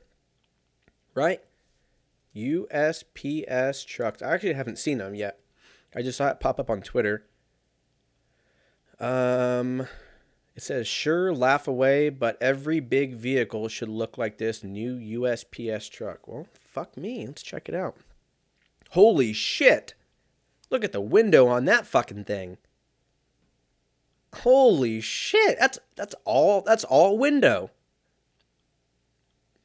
[1.15, 1.41] Right?
[2.35, 4.21] USPS trucks.
[4.21, 5.39] I actually haven't seen them yet.
[5.95, 7.26] I just saw it pop up on Twitter.
[8.99, 9.87] Um,
[10.55, 15.89] it says, sure, laugh away, but every big vehicle should look like this new USPS
[15.89, 16.27] truck.
[16.27, 17.25] Well, fuck me.
[17.25, 17.95] Let's check it out.
[18.91, 19.93] Holy shit.
[20.69, 22.57] Look at the window on that fucking thing.
[24.33, 25.57] Holy shit.
[25.59, 27.71] That's that's all that's all window.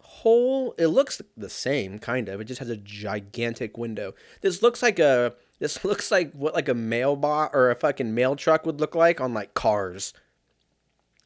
[0.00, 2.40] Whole it looks the same kind of.
[2.40, 4.14] It just has a gigantic window.
[4.40, 8.12] This looks like a this looks like what like a mail bot or a fucking
[8.12, 10.12] mail truck would look like on like cars.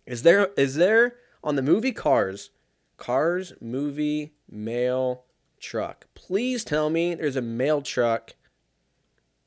[0.04, 2.50] Is there is there on the movie Cars,
[2.98, 5.24] Cars movie mail
[5.58, 6.06] truck?
[6.14, 8.34] Please tell me there's a mail truck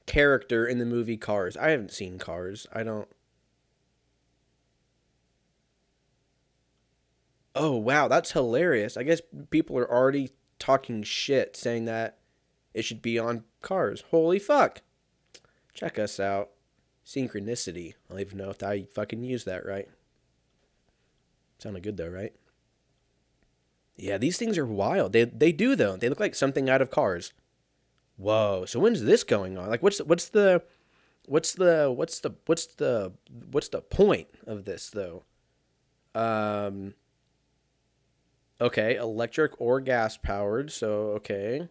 [0.08, 1.56] character in the movie Cars.
[1.56, 2.66] I haven't seen Cars.
[2.74, 3.08] I don't.
[7.54, 8.98] Oh wow, that's hilarious.
[8.98, 9.22] I guess
[9.52, 12.19] people are already talking shit saying that
[12.80, 14.06] it should be on Cars.
[14.10, 14.82] Holy fuck.
[15.74, 16.52] Check us out.
[17.06, 17.94] Synchronicity.
[17.94, 19.90] I don't even know if I fucking use that right.
[21.58, 22.34] Sounded good though, right?
[23.98, 25.12] Yeah, these things are wild.
[25.12, 25.98] They they do though.
[25.98, 27.34] They look like something out of Cars.
[28.16, 28.64] Whoa.
[28.66, 29.70] So when's this going on?
[29.70, 30.64] Like what's what's the
[31.26, 33.12] what's the what's the what's the
[33.52, 35.24] what's the point of this though?
[36.16, 36.94] Um
[38.62, 40.72] Okay, electric or gas powered.
[40.72, 41.70] So, okay.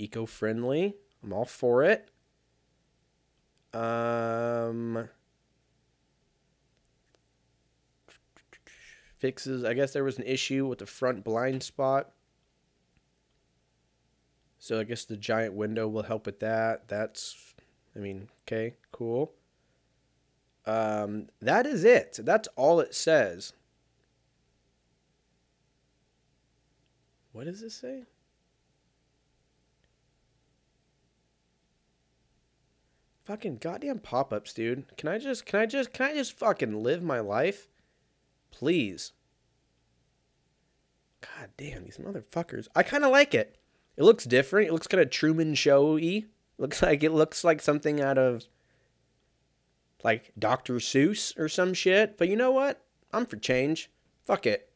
[0.00, 0.96] Eco-friendly.
[1.22, 2.10] I'm all for it.
[3.74, 5.08] Um
[9.18, 9.62] fixes.
[9.64, 12.12] I guess there was an issue with the front blind spot.
[14.58, 16.88] So I guess the giant window will help with that.
[16.88, 17.54] That's
[17.94, 19.34] I mean, okay, cool.
[20.64, 22.18] Um that is it.
[22.22, 23.52] That's all it says.
[27.32, 28.04] What does it say?
[33.24, 34.96] Fucking goddamn pop-ups, dude.
[34.96, 37.68] Can I just can I just can I just fucking live my life?
[38.50, 39.12] Please.
[41.20, 42.66] God damn, these motherfuckers.
[42.74, 43.56] I kind of like it.
[43.96, 44.68] It looks different.
[44.68, 46.24] It looks kind of Truman Show-y.
[46.58, 48.44] Looks like it looks like something out of
[50.02, 50.74] like Dr.
[50.76, 52.16] Seuss or some shit.
[52.16, 52.82] But you know what?
[53.12, 53.90] I'm for change.
[54.24, 54.69] Fuck it.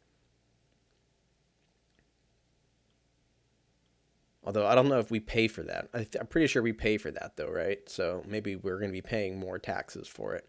[4.45, 5.89] Although I don't know if we pay for that.
[5.95, 7.79] I I'm pretty sure we pay for that though, right?
[7.89, 10.49] So maybe we're going to be paying more taxes for it.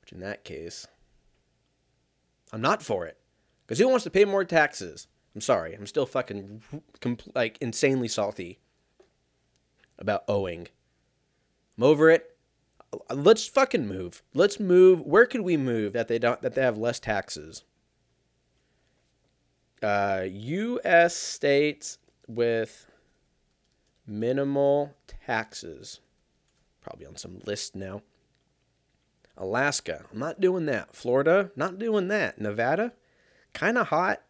[0.00, 0.86] Which in that case,
[2.52, 3.18] I'm not for it.
[3.66, 5.08] Because who wants to pay more taxes?
[5.34, 5.74] I'm sorry.
[5.74, 6.62] I'm still fucking
[7.00, 8.60] compl- like insanely salty
[9.98, 10.68] about owing.
[11.76, 12.36] I'm over it.
[13.10, 14.22] Let's fucking move.
[14.34, 15.00] Let's move.
[15.00, 17.64] Where could we move that they don't that they have less taxes?
[19.82, 21.16] Uh, U.S.
[21.16, 22.86] states with
[24.06, 24.94] minimal
[25.26, 26.00] taxes.
[26.80, 28.02] Probably on some list now.
[29.36, 30.94] Alaska, I'm not doing that.
[30.94, 32.40] Florida, not doing that.
[32.40, 32.92] Nevada,
[33.52, 34.22] kind of hot.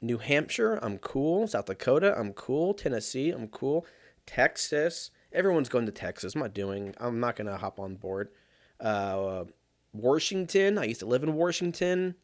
[0.00, 1.46] New Hampshire, I'm cool.
[1.46, 2.72] South Dakota, I'm cool.
[2.72, 3.84] Tennessee, I'm cool.
[4.24, 6.34] Texas, everyone's going to Texas.
[6.34, 6.94] I'm not doing.
[6.98, 8.30] I'm not gonna hop on board.
[8.78, 9.44] Uh,
[9.92, 12.14] Washington, I used to live in Washington.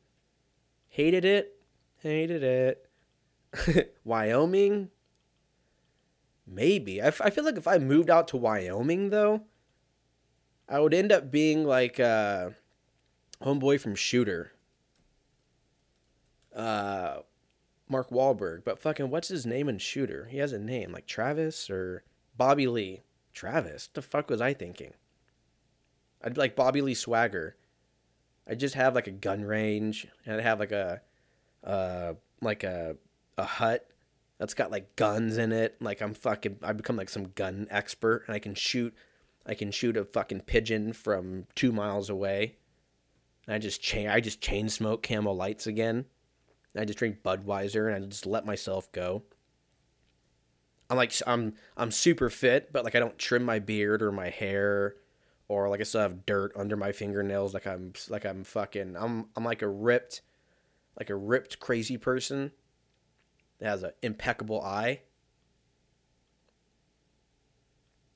[0.88, 1.60] Hated it.
[1.98, 3.94] Hated it.
[4.04, 4.90] Wyoming,
[6.46, 7.02] maybe.
[7.02, 9.42] I, f- I feel like if I moved out to Wyoming though,
[10.68, 12.50] I would end up being like uh
[13.42, 14.52] homeboy from Shooter.
[16.54, 17.18] Uh,
[17.88, 20.26] Mark Wahlberg, but fucking what's his name in Shooter?
[20.30, 22.02] He has a name like Travis or
[22.36, 23.02] Bobby Lee.
[23.32, 24.94] Travis, the fuck was I thinking?
[26.22, 27.56] I'd be like Bobby Lee Swagger.
[28.48, 31.02] I'd just have like a gun range, and I'd have like a,
[31.62, 32.96] uh, like a,
[33.36, 33.86] a hut
[34.38, 35.76] that's got like guns in it.
[35.80, 38.94] Like I'm fucking, I become like some gun expert, and I can shoot,
[39.46, 42.56] I can shoot a fucking pigeon from two miles away.
[43.46, 46.04] And I just chain, I just chain smoke Camel Lights again.
[46.74, 49.22] And I just drink Budweiser, and I just let myself go.
[50.88, 54.28] I'm like I'm I'm super fit, but like I don't trim my beard or my
[54.28, 54.96] hair,
[55.48, 57.54] or like I still have dirt under my fingernails.
[57.54, 60.20] Like I'm like I'm fucking I'm I'm like a ripped,
[60.98, 62.52] like a ripped crazy person
[63.58, 65.00] that has an impeccable eye.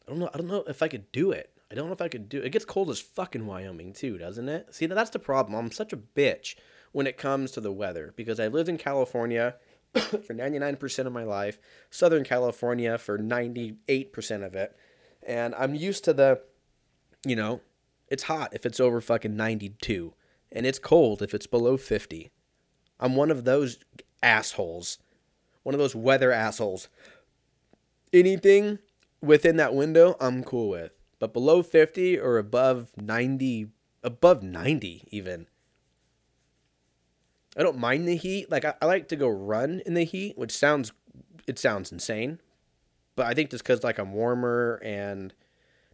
[0.06, 0.30] I don't know.
[0.32, 1.50] I don't know if I could do it.
[1.70, 2.46] I don't know if I could do it.
[2.46, 4.74] It gets cold as fucking Wyoming too, doesn't it?
[4.74, 5.54] See, that's the problem.
[5.54, 6.56] I'm such a bitch
[6.92, 9.54] when it comes to the weather because I lived in California
[9.94, 11.58] for 99% of my life,
[11.90, 14.76] Southern California for 98% of it.
[15.22, 16.40] And I'm used to the,
[17.24, 17.60] you know,
[18.08, 20.12] it's hot if it's over fucking 92,
[20.50, 22.30] and it's cold if it's below 50.
[22.98, 23.78] I'm one of those
[24.22, 24.98] assholes,
[25.62, 26.88] one of those weather assholes.
[28.12, 28.78] Anything
[29.22, 30.92] within that window, I'm cool with.
[31.18, 33.68] But below 50 or above 90,
[34.02, 35.46] above 90 even,
[37.56, 38.50] I don't mind the heat.
[38.50, 40.92] Like I, I like to go run in the heat, which sounds
[41.46, 42.40] it sounds insane,
[43.16, 45.34] but I think just because like I'm warmer and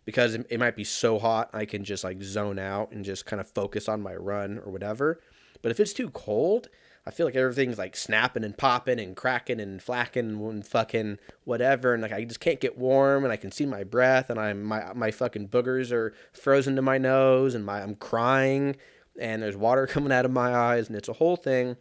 [0.05, 3.27] because it, it might be so hot, I can just like zone out and just
[3.27, 5.21] kind of focus on my run or whatever.
[5.63, 6.69] But if it's too cold,
[7.07, 11.95] I feel like everything's like snapping and popping and cracking and flacking and fucking whatever,
[11.95, 14.65] and like I just can't get warm, and I can see my breath, and I'm
[14.65, 18.77] my my fucking boogers are frozen to my nose, and my I'm crying,
[19.21, 21.77] and there's water coming out of my eyes, and it's a whole thing.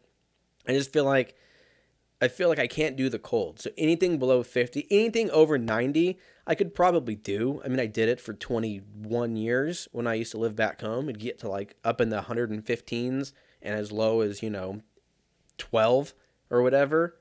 [0.68, 1.36] I just feel like
[2.22, 3.60] I feel like I can't do the cold.
[3.60, 6.18] So anything below 50, anything over 90,
[6.48, 7.62] I could probably do.
[7.66, 11.10] I mean, I did it for 21 years when I used to live back home.
[11.10, 14.82] It'd get to like up in the 115s and as low as, you know,
[15.58, 16.14] 12
[16.50, 17.18] or whatever,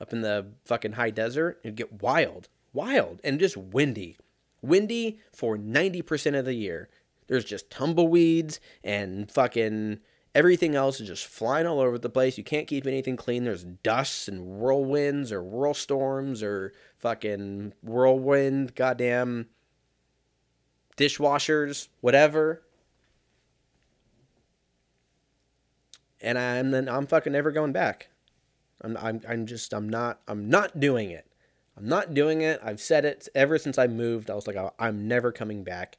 [0.00, 1.60] up in the fucking high desert.
[1.62, 4.18] It'd get wild, wild, and just windy.
[4.62, 6.88] Windy for 90% of the year.
[7.28, 10.00] There's just tumbleweeds and fucking
[10.34, 12.36] everything else is just flying all over the place.
[12.36, 13.44] You can't keep anything clean.
[13.44, 19.46] There's dusts and whirlwinds or whirlstorms or fucking whirlwind, goddamn
[20.96, 22.62] dishwashers, whatever.
[26.26, 28.08] And I'm I'm fucking never going back.
[28.80, 31.26] I'm I'm I'm just I'm not I'm not doing it.
[31.76, 32.60] I'm not doing it.
[32.64, 34.28] I've said it ever since I moved.
[34.28, 35.98] I was like I'm never coming back.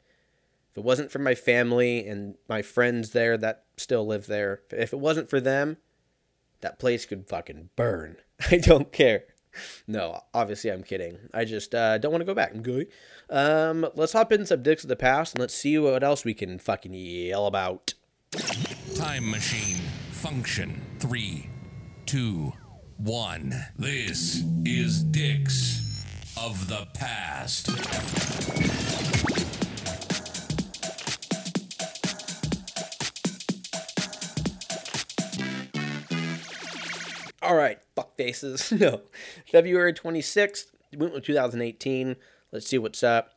[0.71, 4.91] If it wasn't for my family and my friends there that still live there, if
[4.91, 5.77] it wasn't for them,
[6.59, 8.17] that place could fucking burn.
[8.51, 9.23] I don't care.
[9.87, 11.17] No, obviously I'm kidding.
[11.33, 12.53] I just uh, don't want to go back.
[12.53, 12.87] Okay.
[13.29, 16.33] Um, let's hop in some dicks of the past and let's see what else we
[16.33, 17.93] can fucking yell about.
[18.95, 19.77] Time machine
[20.17, 20.81] function.
[20.97, 21.47] Three,
[22.07, 22.51] two,
[22.97, 23.53] one.
[23.77, 26.03] This is Dicks
[26.35, 27.69] of the Past.
[37.43, 38.71] All right, fuck faces.
[38.79, 39.01] no.
[39.45, 40.65] February 26th,
[40.97, 42.15] went with 2018.
[42.51, 43.33] Let's see what's up.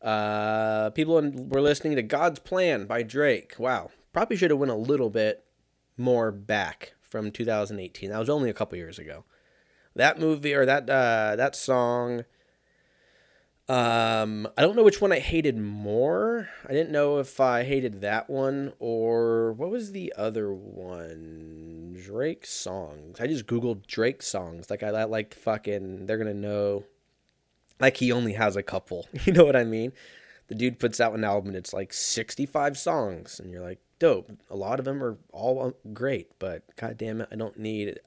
[0.00, 3.56] Uh, people were listening to God's Plan by Drake.
[3.58, 3.90] Wow.
[4.14, 5.44] Probably should have went a little bit
[5.96, 8.10] more back from 2018.
[8.10, 9.24] That was only a couple years ago.
[9.96, 12.24] That movie or that uh, that song
[13.66, 16.50] um, I don't know which one I hated more.
[16.68, 21.98] I didn't know if I hated that one or what was the other one?
[22.04, 23.20] Drake songs.
[23.20, 24.68] I just googled Drake songs.
[24.68, 26.04] Like I like fucking.
[26.06, 26.84] They're gonna know.
[27.80, 29.08] Like he only has a couple.
[29.24, 29.92] You know what I mean?
[30.48, 31.48] The dude puts out an album.
[31.48, 34.30] and It's like sixty-five songs, and you're like, dope.
[34.50, 38.04] A lot of them are all great, but god damn it, I don't need it.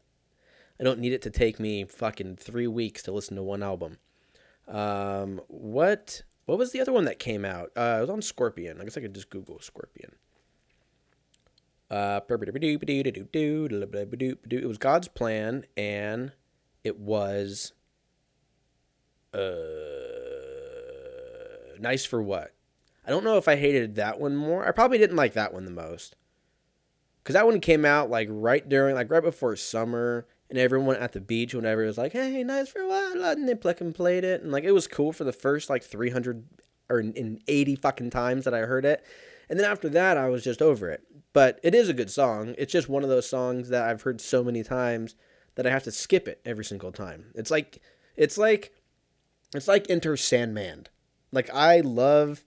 [0.79, 3.97] I don't need it to take me fucking three weeks to listen to one album.
[4.67, 7.71] Um, what what was the other one that came out?
[7.75, 8.79] Uh, it was on Scorpion.
[8.79, 10.15] I guess I could just Google Scorpion.
[11.89, 12.29] Uh, it
[14.67, 16.33] was God's plan, and
[16.83, 17.71] it was
[19.33, 19.39] uh,
[21.79, 22.51] nice for what?
[23.07, 24.67] I don't know if I hated that one more.
[24.67, 26.15] I probably didn't like that one the most,
[27.23, 31.13] because that one came out like right during, like right before summer, and everyone at
[31.13, 34.23] the beach, whenever it was like, "Hey, nice for a while," and they and played
[34.23, 36.43] it, and like it was cool for the first like three hundred
[36.89, 39.03] or in eighty fucking times that I heard it,
[39.49, 41.03] And then after that, I was just over it.
[41.33, 42.55] But it is a good song.
[42.57, 45.15] It's just one of those songs that I've heard so many times
[45.55, 47.31] that I have to skip it every single time.
[47.35, 47.81] It's like
[48.15, 48.73] it's like
[49.53, 50.87] it's like Enter Sandman.
[51.31, 52.43] Like I love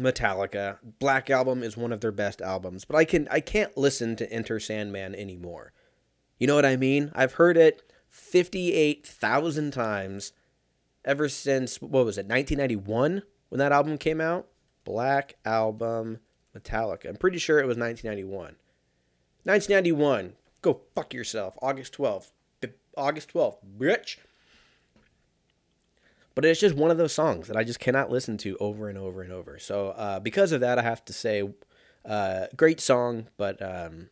[0.00, 0.78] Metallica.
[0.98, 4.32] Black Album is one of their best albums, but I can I can't listen to
[4.32, 5.72] Enter Sandman anymore.
[6.38, 7.12] You know what I mean?
[7.14, 10.32] I've heard it 58,000 times
[11.04, 12.26] ever since what was it?
[12.26, 14.46] 1991 when that album came out.
[14.84, 16.20] Black Album
[16.56, 17.08] Metallica.
[17.08, 18.56] I'm pretty sure it was 1991.
[19.44, 20.34] 1991.
[20.62, 21.56] Go fuck yourself.
[21.62, 22.30] August 12th.
[22.96, 23.58] August 12th.
[23.78, 24.16] Bitch.
[26.40, 28.96] But it's just one of those songs that I just cannot listen to over and
[28.96, 29.58] over and over.
[29.58, 31.46] So uh, because of that, I have to say,
[32.06, 34.08] uh, great song, but um,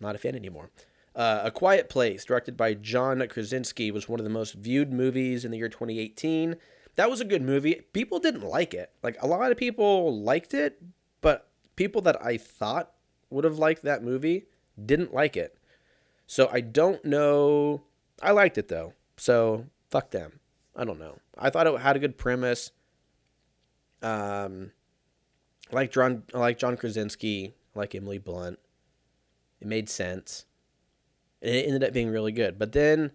[0.00, 0.70] not a fan anymore.
[1.14, 5.44] Uh, a Quiet Place, directed by John Krasinski, was one of the most viewed movies
[5.44, 6.56] in the year 2018.
[6.96, 7.82] That was a good movie.
[7.92, 8.90] People didn't like it.
[9.04, 10.82] Like a lot of people liked it,
[11.20, 11.46] but
[11.76, 12.90] people that I thought
[13.30, 14.46] would have liked that movie
[14.84, 15.56] didn't like it.
[16.26, 17.82] So I don't know.
[18.20, 18.94] I liked it though.
[19.16, 20.40] So fuck them.
[20.76, 21.18] I don't know.
[21.38, 22.72] I thought it had a good premise.
[24.02, 24.72] Um,
[25.72, 26.24] I like John.
[26.34, 27.54] I like John Krasinski.
[27.74, 28.58] I like Emily Blunt.
[29.60, 30.46] It made sense.
[31.40, 32.58] And it ended up being really good.
[32.58, 33.12] But then,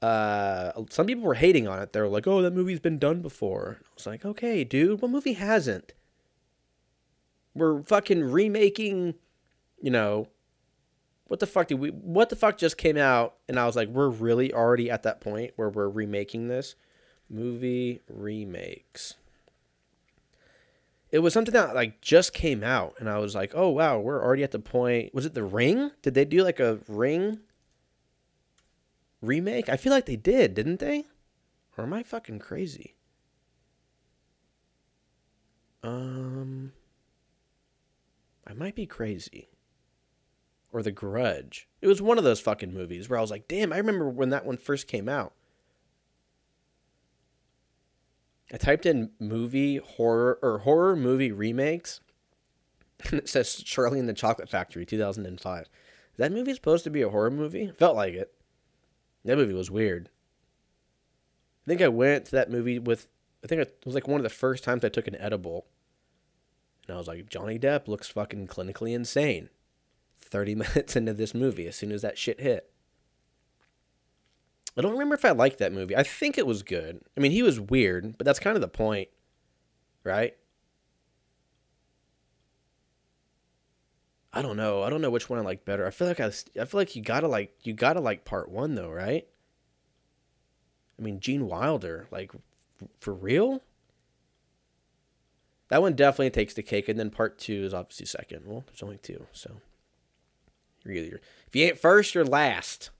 [0.00, 1.92] uh, some people were hating on it.
[1.92, 5.10] They were like, "Oh, that movie's been done before." I was like, "Okay, dude, what
[5.10, 5.92] movie hasn't?"
[7.54, 9.14] We're fucking remaking,
[9.80, 10.28] you know,
[11.28, 13.88] what the fuck did we what the fuck just came out and I was like,
[13.88, 16.74] we're really already at that point where we're remaking this
[17.30, 19.14] movie remakes.
[21.10, 24.22] It was something that like just came out and I was like, "Oh wow, we're
[24.22, 25.14] already at the point.
[25.14, 25.92] Was it The Ring?
[26.02, 27.40] Did they do like a Ring
[29.22, 29.68] remake?
[29.68, 31.04] I feel like they did, didn't they?
[31.76, 32.96] Or am I fucking crazy?
[35.82, 36.72] Um
[38.46, 39.48] I might be crazy
[40.72, 41.68] or The Grudge.
[41.80, 44.30] It was one of those fucking movies where I was like, damn, I remember when
[44.30, 45.32] that one first came out.
[48.52, 52.00] I typed in movie horror or horror movie remakes,
[53.04, 55.60] and it says Charlie and the Chocolate Factory 2005.
[55.62, 55.68] Is
[56.16, 57.70] that movie supposed to be a horror movie?
[57.70, 58.32] Felt like it.
[59.24, 60.08] That movie was weird.
[61.66, 63.08] I think I went to that movie with,
[63.44, 65.66] I think it was like one of the first times I took an edible.
[66.86, 69.50] And I was like, Johnny Depp looks fucking clinically insane.
[70.28, 72.70] 30 minutes into this movie as soon as that shit hit.
[74.76, 75.96] I don't remember if I liked that movie.
[75.96, 77.00] I think it was good.
[77.16, 79.08] I mean, he was weird, but that's kind of the point,
[80.04, 80.36] right?
[84.32, 84.84] I don't know.
[84.84, 85.84] I don't know which one I like better.
[85.84, 88.76] I feel like I, I feel like you gotta like you gotta like part one
[88.76, 89.26] though, right?
[90.96, 92.30] I mean, Gene Wilder, like
[93.00, 93.62] for real.
[95.70, 98.46] That one definitely takes the cake, and then part two is obviously second.
[98.46, 99.60] Well, there's only two, so
[100.92, 102.90] you're either if you ain't first, you're last.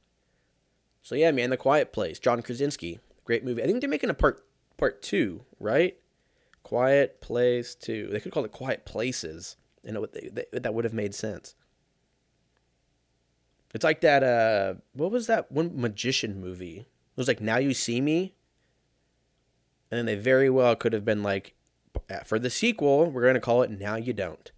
[1.03, 3.63] So yeah, man, The Quiet Place, John Krasinski, great movie.
[3.63, 4.45] I think they're making a part
[4.77, 5.97] part two, right?
[6.63, 8.09] Quiet Place Two.
[8.09, 11.55] They could call it Quiet Places, would, they, they, that would have made sense.
[13.75, 14.23] It's like that.
[14.23, 16.81] Uh, what was that one magician movie?
[16.81, 18.35] It was like Now You See Me,
[19.91, 21.55] and then they very well could have been like,
[22.27, 24.53] for the sequel, we're gonna call it Now You Don't.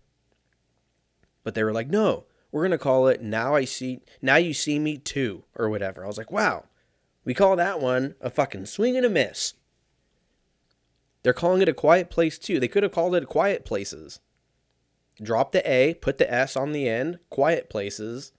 [1.43, 4.78] But they were like, no, we're gonna call it now I see now you see
[4.78, 6.05] me too or whatever.
[6.05, 6.64] I was like, wow,
[7.24, 9.55] we call that one a fucking swing and a miss.
[11.22, 12.59] They're calling it a quiet place too.
[12.59, 14.20] They could have called it quiet places.
[15.22, 18.32] Drop the A, put the S on the end, quiet places.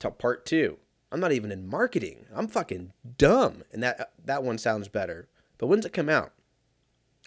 [0.00, 0.78] To part two.
[1.10, 2.26] I'm not even in marketing.
[2.34, 3.62] I'm fucking dumb.
[3.72, 5.28] And that that one sounds better.
[5.58, 6.32] But when's it come out?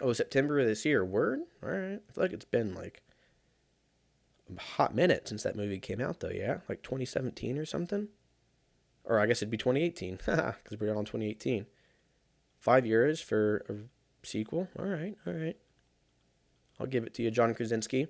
[0.01, 1.03] Oh, September of this year.
[1.03, 1.39] Word?
[1.63, 1.99] All right.
[2.07, 3.01] I feel like it's been like
[4.57, 6.29] hot minute since that movie came out, though.
[6.29, 8.07] Yeah, like 2017 or something,
[9.03, 11.65] or I guess it'd be 2018 because we're on 2018.
[12.59, 14.67] Five years for a sequel.
[14.77, 15.57] All right, all right.
[16.79, 18.07] I'll give it to you, John Krasinski.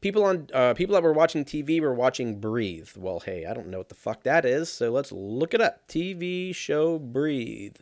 [0.00, 2.90] People on uh, people that were watching TV were watching Breathe.
[2.96, 5.86] Well, hey, I don't know what the fuck that is, so let's look it up.
[5.88, 7.76] TV show Breathe.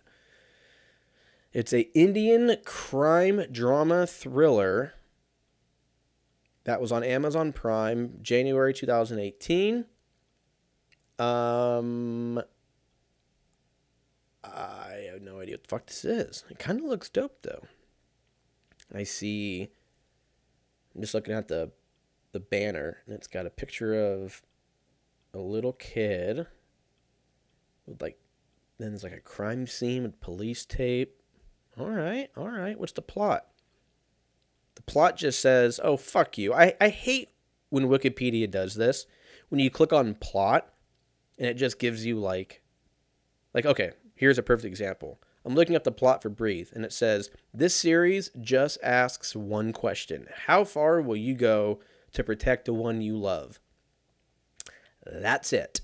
[1.52, 4.94] It's a Indian crime drama thriller
[6.64, 9.86] that was on Amazon Prime, January 2018.
[11.18, 12.42] Um,
[14.44, 16.44] I have no idea what the fuck this is.
[16.50, 17.62] It kind of looks dope though.
[18.94, 19.68] I see.
[20.94, 21.72] I'm just looking at the
[22.32, 24.42] the banner, and it's got a picture of
[25.34, 26.46] a little kid
[27.86, 28.18] with like.
[28.78, 31.20] Then there's like a crime scene with police tape.
[31.78, 32.78] All right, all right.
[32.78, 33.49] What's the plot?
[34.80, 37.28] The plot just says, "Oh fuck you." I I hate
[37.68, 39.06] when Wikipedia does this.
[39.50, 40.72] When you click on plot
[41.38, 42.62] and it just gives you like
[43.52, 45.20] like okay, here's a perfect example.
[45.44, 49.74] I'm looking up the plot for Breathe and it says this series just asks one
[49.74, 50.26] question.
[50.46, 51.80] How far will you go
[52.14, 53.60] to protect the one you love?
[55.04, 55.82] That's it.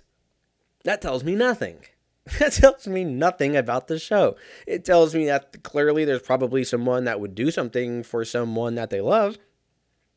[0.84, 1.80] That tells me nothing.
[2.38, 4.36] That tells me nothing about the show.
[4.66, 8.90] It tells me that clearly there's probably someone that would do something for someone that
[8.90, 9.38] they love.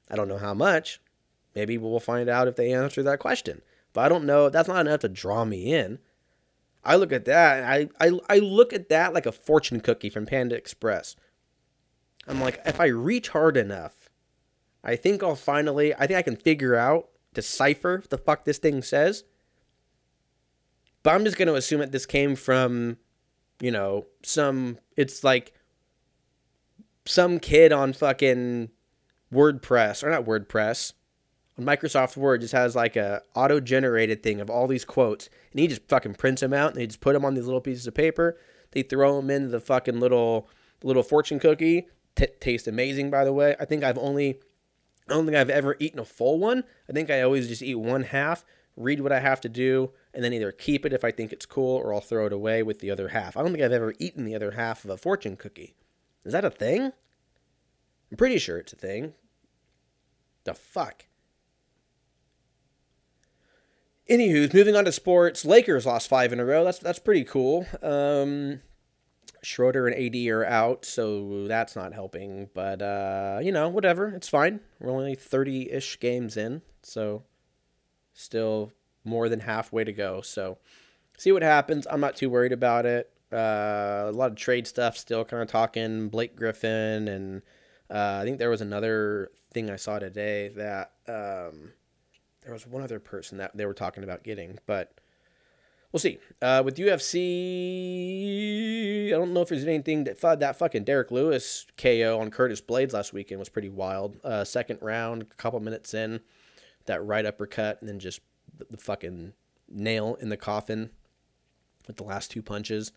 [0.10, 1.00] I don't know how much.
[1.54, 3.62] Maybe we'll find out if they answer that question.
[3.94, 4.50] But I don't know.
[4.50, 6.00] That's not enough to draw me in.
[6.84, 7.64] I look at that.
[7.64, 11.16] I, I, I look at that like a fortune cookie from Panda Express.
[12.28, 14.10] I'm like, if I reach hard enough,
[14.84, 18.82] I think I'll finally, I think I can figure out, decipher the fuck this thing
[18.82, 19.24] says.
[21.04, 22.98] But I'm just going to assume that this came from,
[23.60, 25.54] you know, some, it's like
[27.06, 28.70] some kid on fucking
[29.34, 30.94] WordPress, or not WordPress,
[31.60, 35.60] on Microsoft Word just has like a auto generated thing of all these quotes, and
[35.60, 37.86] he just fucking prints them out and they just put them on these little pieces
[37.86, 38.38] of paper.
[38.72, 40.50] They throw them into the fucking little
[40.84, 41.88] little fortune cookie.
[42.16, 43.56] T- taste amazing, by the way.
[43.60, 44.40] I think I've only,
[45.10, 46.64] I don't think I've ever eaten a full one.
[46.88, 48.46] I think I always just eat one half,
[48.78, 51.46] read what I have to do, and then either keep it if I think it's
[51.46, 53.38] cool, or I'll throw it away with the other half.
[53.38, 55.76] I don't think I've ever eaten the other half of a fortune cookie.
[56.26, 56.92] Is that a thing?
[58.12, 59.14] I'm pretty sure it's a thing.
[60.44, 61.06] The fuck.
[64.10, 65.46] Anywho's moving on to sports.
[65.46, 66.64] Lakers lost five in a row.
[66.64, 67.68] That's that's pretty cool.
[67.84, 68.62] Um,
[69.44, 72.50] Schroeder and AD are out, so that's not helping.
[72.56, 74.08] But uh, you know, whatever.
[74.10, 74.62] It's fine.
[74.80, 77.24] We're only thirty-ish games in, so
[78.14, 78.74] still
[79.04, 80.22] more than halfway to go.
[80.22, 80.58] So
[81.18, 81.88] see what happens.
[81.90, 83.12] I'm not too worried about it.
[83.32, 87.42] Uh, a lot of trade stuff still kind of talking Blake Griffin and
[87.90, 91.74] uh, I think there was another thing I saw today that um,
[92.44, 94.94] there was one other person that they were talking about getting, but
[95.92, 96.20] we'll see.
[96.42, 97.18] Uh, with UFC,
[99.08, 102.94] I don't know if there's anything that that fucking Derrick Lewis KO on Curtis Blaydes
[102.94, 104.18] last weekend was pretty wild.
[104.24, 106.20] Uh, second round, a couple minutes in,
[106.86, 108.22] that right uppercut, and then just
[108.60, 109.34] the, the fucking
[109.68, 110.92] nail in the coffin
[111.88, 112.92] with the last two punches.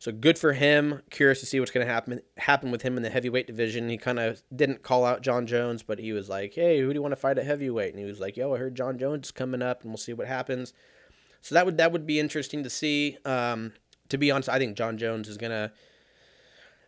[0.00, 1.02] So good for him.
[1.10, 3.88] Curious to see what's going to happen happen with him in the heavyweight division.
[3.88, 6.94] He kind of didn't call out Jon Jones, but he was like, "Hey, who do
[6.94, 9.28] you want to fight at heavyweight?" And he was like, "Yo, I heard Jon Jones
[9.28, 10.72] is coming up, and we'll see what happens."
[11.40, 13.18] So that would that would be interesting to see.
[13.24, 13.72] Um,
[14.08, 15.72] to be honest, I think Jon Jones is gonna.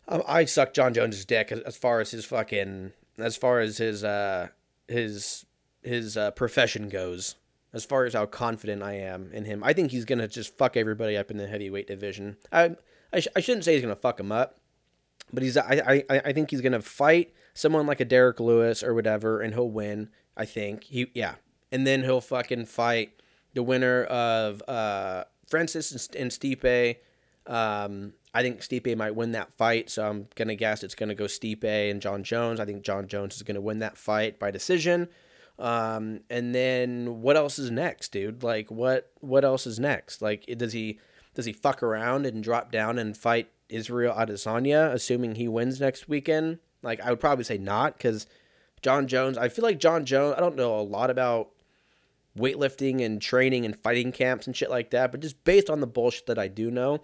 [0.06, 3.78] I, I suck Jon Jones's dick as, as far as his fucking as far as
[3.78, 4.48] his uh
[4.86, 5.46] his
[5.82, 7.34] his uh, profession goes.
[7.72, 10.76] As far as how confident I am in him, I think he's gonna just fuck
[10.76, 12.36] everybody up in the heavyweight division.
[12.50, 12.76] I
[13.12, 14.58] I, sh- I shouldn't say he's gonna fuck him up,
[15.32, 18.94] but he's I, I I think he's gonna fight someone like a Derrick Lewis or
[18.94, 20.10] whatever, and he'll win.
[20.36, 21.36] I think he yeah,
[21.70, 23.12] and then he'll fucking fight
[23.54, 26.96] the winner of uh Francis and, and Stipe.
[27.46, 31.24] Um, I think Stipe might win that fight, so I'm gonna guess it's gonna go
[31.24, 32.60] Stipe and Jon Jones.
[32.60, 35.08] I think Jon Jones is gonna win that fight by decision.
[35.60, 38.42] Um, and then what else is next, dude?
[38.42, 40.22] Like what what else is next?
[40.22, 40.98] Like does he
[41.34, 46.08] does he fuck around and drop down and fight Israel Adesanya, assuming he wins next
[46.08, 46.58] weekend?
[46.82, 48.26] Like I would probably say not, because
[48.80, 49.36] Jon Jones.
[49.36, 50.34] I feel like Jon Jones.
[50.36, 51.50] I don't know a lot about
[52.38, 55.86] weightlifting and training and fighting camps and shit like that, but just based on the
[55.86, 57.02] bullshit that I do know,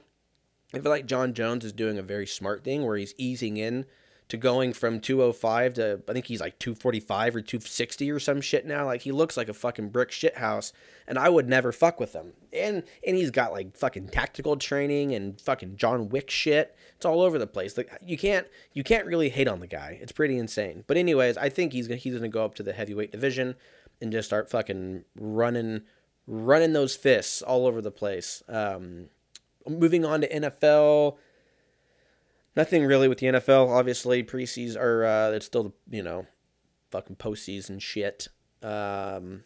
[0.72, 3.84] I feel like Jon Jones is doing a very smart thing where he's easing in
[4.28, 8.66] to going from 205 to I think he's like 245 or 260 or some shit
[8.66, 8.84] now.
[8.84, 10.72] Like he looks like a fucking brick shit house,
[11.06, 12.32] and I would never fuck with him.
[12.52, 16.76] And and he's got like fucking tactical training and fucking John Wick shit.
[16.96, 17.76] It's all over the place.
[17.76, 19.98] Like you can't you can't really hate on the guy.
[20.00, 20.84] It's pretty insane.
[20.86, 23.54] But anyways, I think he's he's gonna go up to the heavyweight division
[24.00, 25.82] and just start fucking running
[26.26, 28.42] running those fists all over the place.
[28.48, 29.08] Um,
[29.68, 31.16] moving on to NFL
[32.56, 33.68] nothing really with the NFL.
[33.68, 36.26] Obviously, preseason or uh, it's still you know,
[36.90, 38.28] fucking postseason shit.
[38.62, 39.44] Um,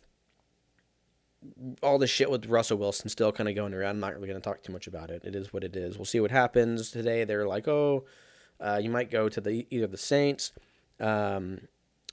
[1.83, 3.91] all the shit with Russell Wilson still kind of going around.
[3.91, 5.25] I'm not really going to talk too much about it.
[5.25, 5.97] It is what it is.
[5.97, 7.25] We'll see what happens today.
[7.25, 8.05] They're like, oh,
[8.61, 10.53] uh, you might go to the either the Saints,
[11.01, 11.63] um,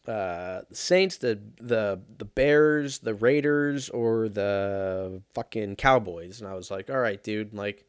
[0.07, 6.39] uh, the Saints, the the the Bears, the Raiders, or the fucking Cowboys.
[6.39, 7.85] And I was like, all right, dude, like.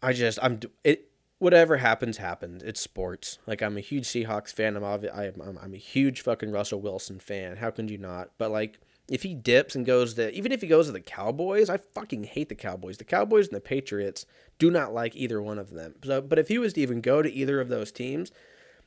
[0.00, 1.07] I just I'm it
[1.38, 2.62] whatever happens, happens.
[2.62, 3.38] It's sports.
[3.46, 4.76] Like I'm a huge Seahawks fan.
[4.76, 7.56] I'm obvi- I'm I'm a huge fucking Russell Wilson fan.
[7.56, 8.30] How can you not?
[8.38, 11.70] But like if he dips and goes to even if he goes to the Cowboys,
[11.70, 12.98] I fucking hate the Cowboys.
[12.98, 14.26] The Cowboys and the Patriots
[14.58, 15.94] do not like either one of them.
[16.04, 18.30] So, but if he was to even go to either of those teams,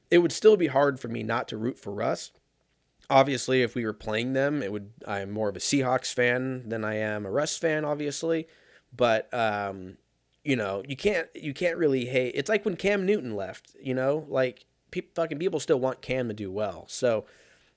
[0.09, 2.31] it would still be hard for me not to root for Russ.
[3.09, 4.91] Obviously, if we were playing them, it would.
[5.07, 8.47] I'm more of a Seahawks fan than I am a Russ fan, obviously.
[8.95, 9.97] But um,
[10.43, 12.33] you know, you can't you can't really hate.
[12.35, 13.75] It's like when Cam Newton left.
[13.79, 16.85] You know, like pe- fucking people still want Cam to do well.
[16.87, 17.25] So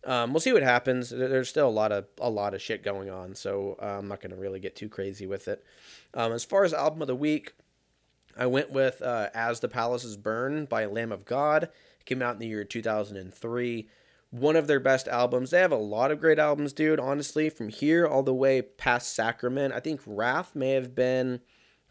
[0.07, 1.11] um, we'll see what happens.
[1.11, 4.21] There's still a lot of a lot of shit going on, so uh, I'm not
[4.21, 5.65] gonna really get too crazy with it.
[6.15, 7.55] Um, as far as album of the week,
[8.37, 11.65] I went with uh, "As the Palaces Burn" by Lamb of God.
[11.65, 13.89] It came out in the year 2003.
[14.31, 15.51] One of their best albums.
[15.51, 16.99] They have a lot of great albums, dude.
[16.99, 21.41] Honestly, from here all the way past Sacrament, I think Wrath may have been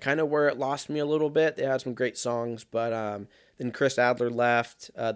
[0.04, 1.56] kind of where it lost me a little bit.
[1.56, 5.14] They had some great songs, but um, then Chris Adler left, uh,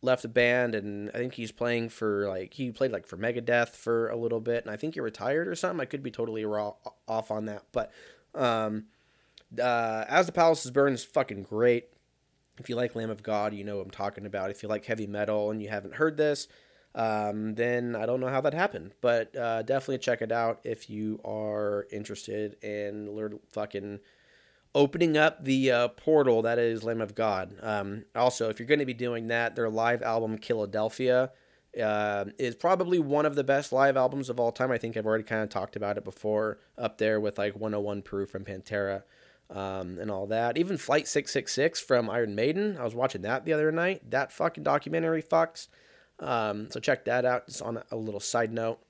[0.00, 3.70] left the band, and I think he's playing for like he played like for Megadeth
[3.70, 5.80] for a little bit, and I think he retired or something.
[5.80, 6.74] I could be totally raw
[7.08, 7.90] off on that, but
[8.32, 8.84] um,
[9.60, 11.88] uh, As the Palaces Burn is fucking great.
[12.58, 14.50] If you like Lamb of God, you know what I'm talking about.
[14.50, 16.46] If you like heavy metal and you haven't heard this,
[16.94, 18.92] um, then I don't know how that happened.
[19.00, 23.98] But uh, definitely check it out if you are interested in learn fucking
[24.74, 27.54] opening up the uh, portal that is Lamb of God.
[27.62, 31.32] Um, also, if you're going to be doing that, their live album Philadelphia
[31.80, 34.70] uh, is probably one of the best live albums of all time.
[34.70, 38.02] I think I've already kind of talked about it before, up there with like 101
[38.02, 39.02] Proof from Pantera
[39.50, 40.56] um, and all that.
[40.56, 42.76] Even Flight 666 from Iron Maiden.
[42.78, 44.10] I was watching that the other night.
[44.10, 45.68] That fucking documentary fucks.
[46.18, 47.46] Um, so check that out.
[47.46, 48.80] Just on a little side note.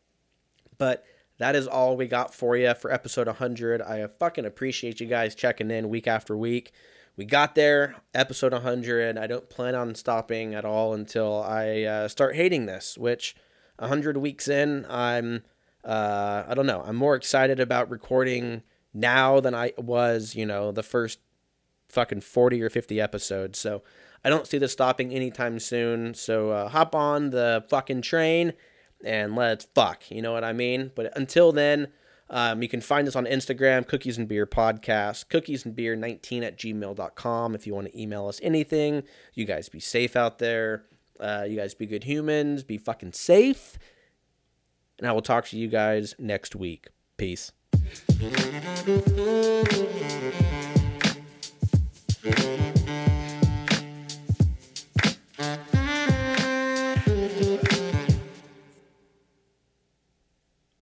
[0.79, 1.05] But
[1.39, 3.80] that is all we got for you for episode 100.
[3.80, 6.72] I fucking appreciate you guys checking in week after week.
[7.16, 9.16] We got there, episode 100.
[9.16, 13.34] I don't plan on stopping at all until I uh, start hating this, which
[13.78, 15.43] 100 weeks in, I'm,
[15.84, 18.62] uh, I don't know, I'm more excited about recording
[18.93, 21.20] now than I was, you know, the first
[21.89, 23.59] fucking 40 or 50 episodes.
[23.59, 23.82] So
[24.24, 26.14] I don't see this stopping anytime soon.
[26.14, 28.55] So uh, hop on the fucking train
[29.05, 30.11] and let's fuck.
[30.11, 30.92] You know what I mean?
[30.94, 31.88] But until then,
[32.30, 36.42] um, you can find us on Instagram, Cookies and Beer Podcast, Cookies and Beer 19
[36.42, 37.55] at gmail.com.
[37.55, 39.03] If you want to email us anything,
[39.34, 40.84] you guys be safe out there.
[41.18, 43.78] Uh, you guys be good humans, be fucking safe.
[44.99, 46.88] And I will talk to you guys next week.
[47.16, 47.53] Peace.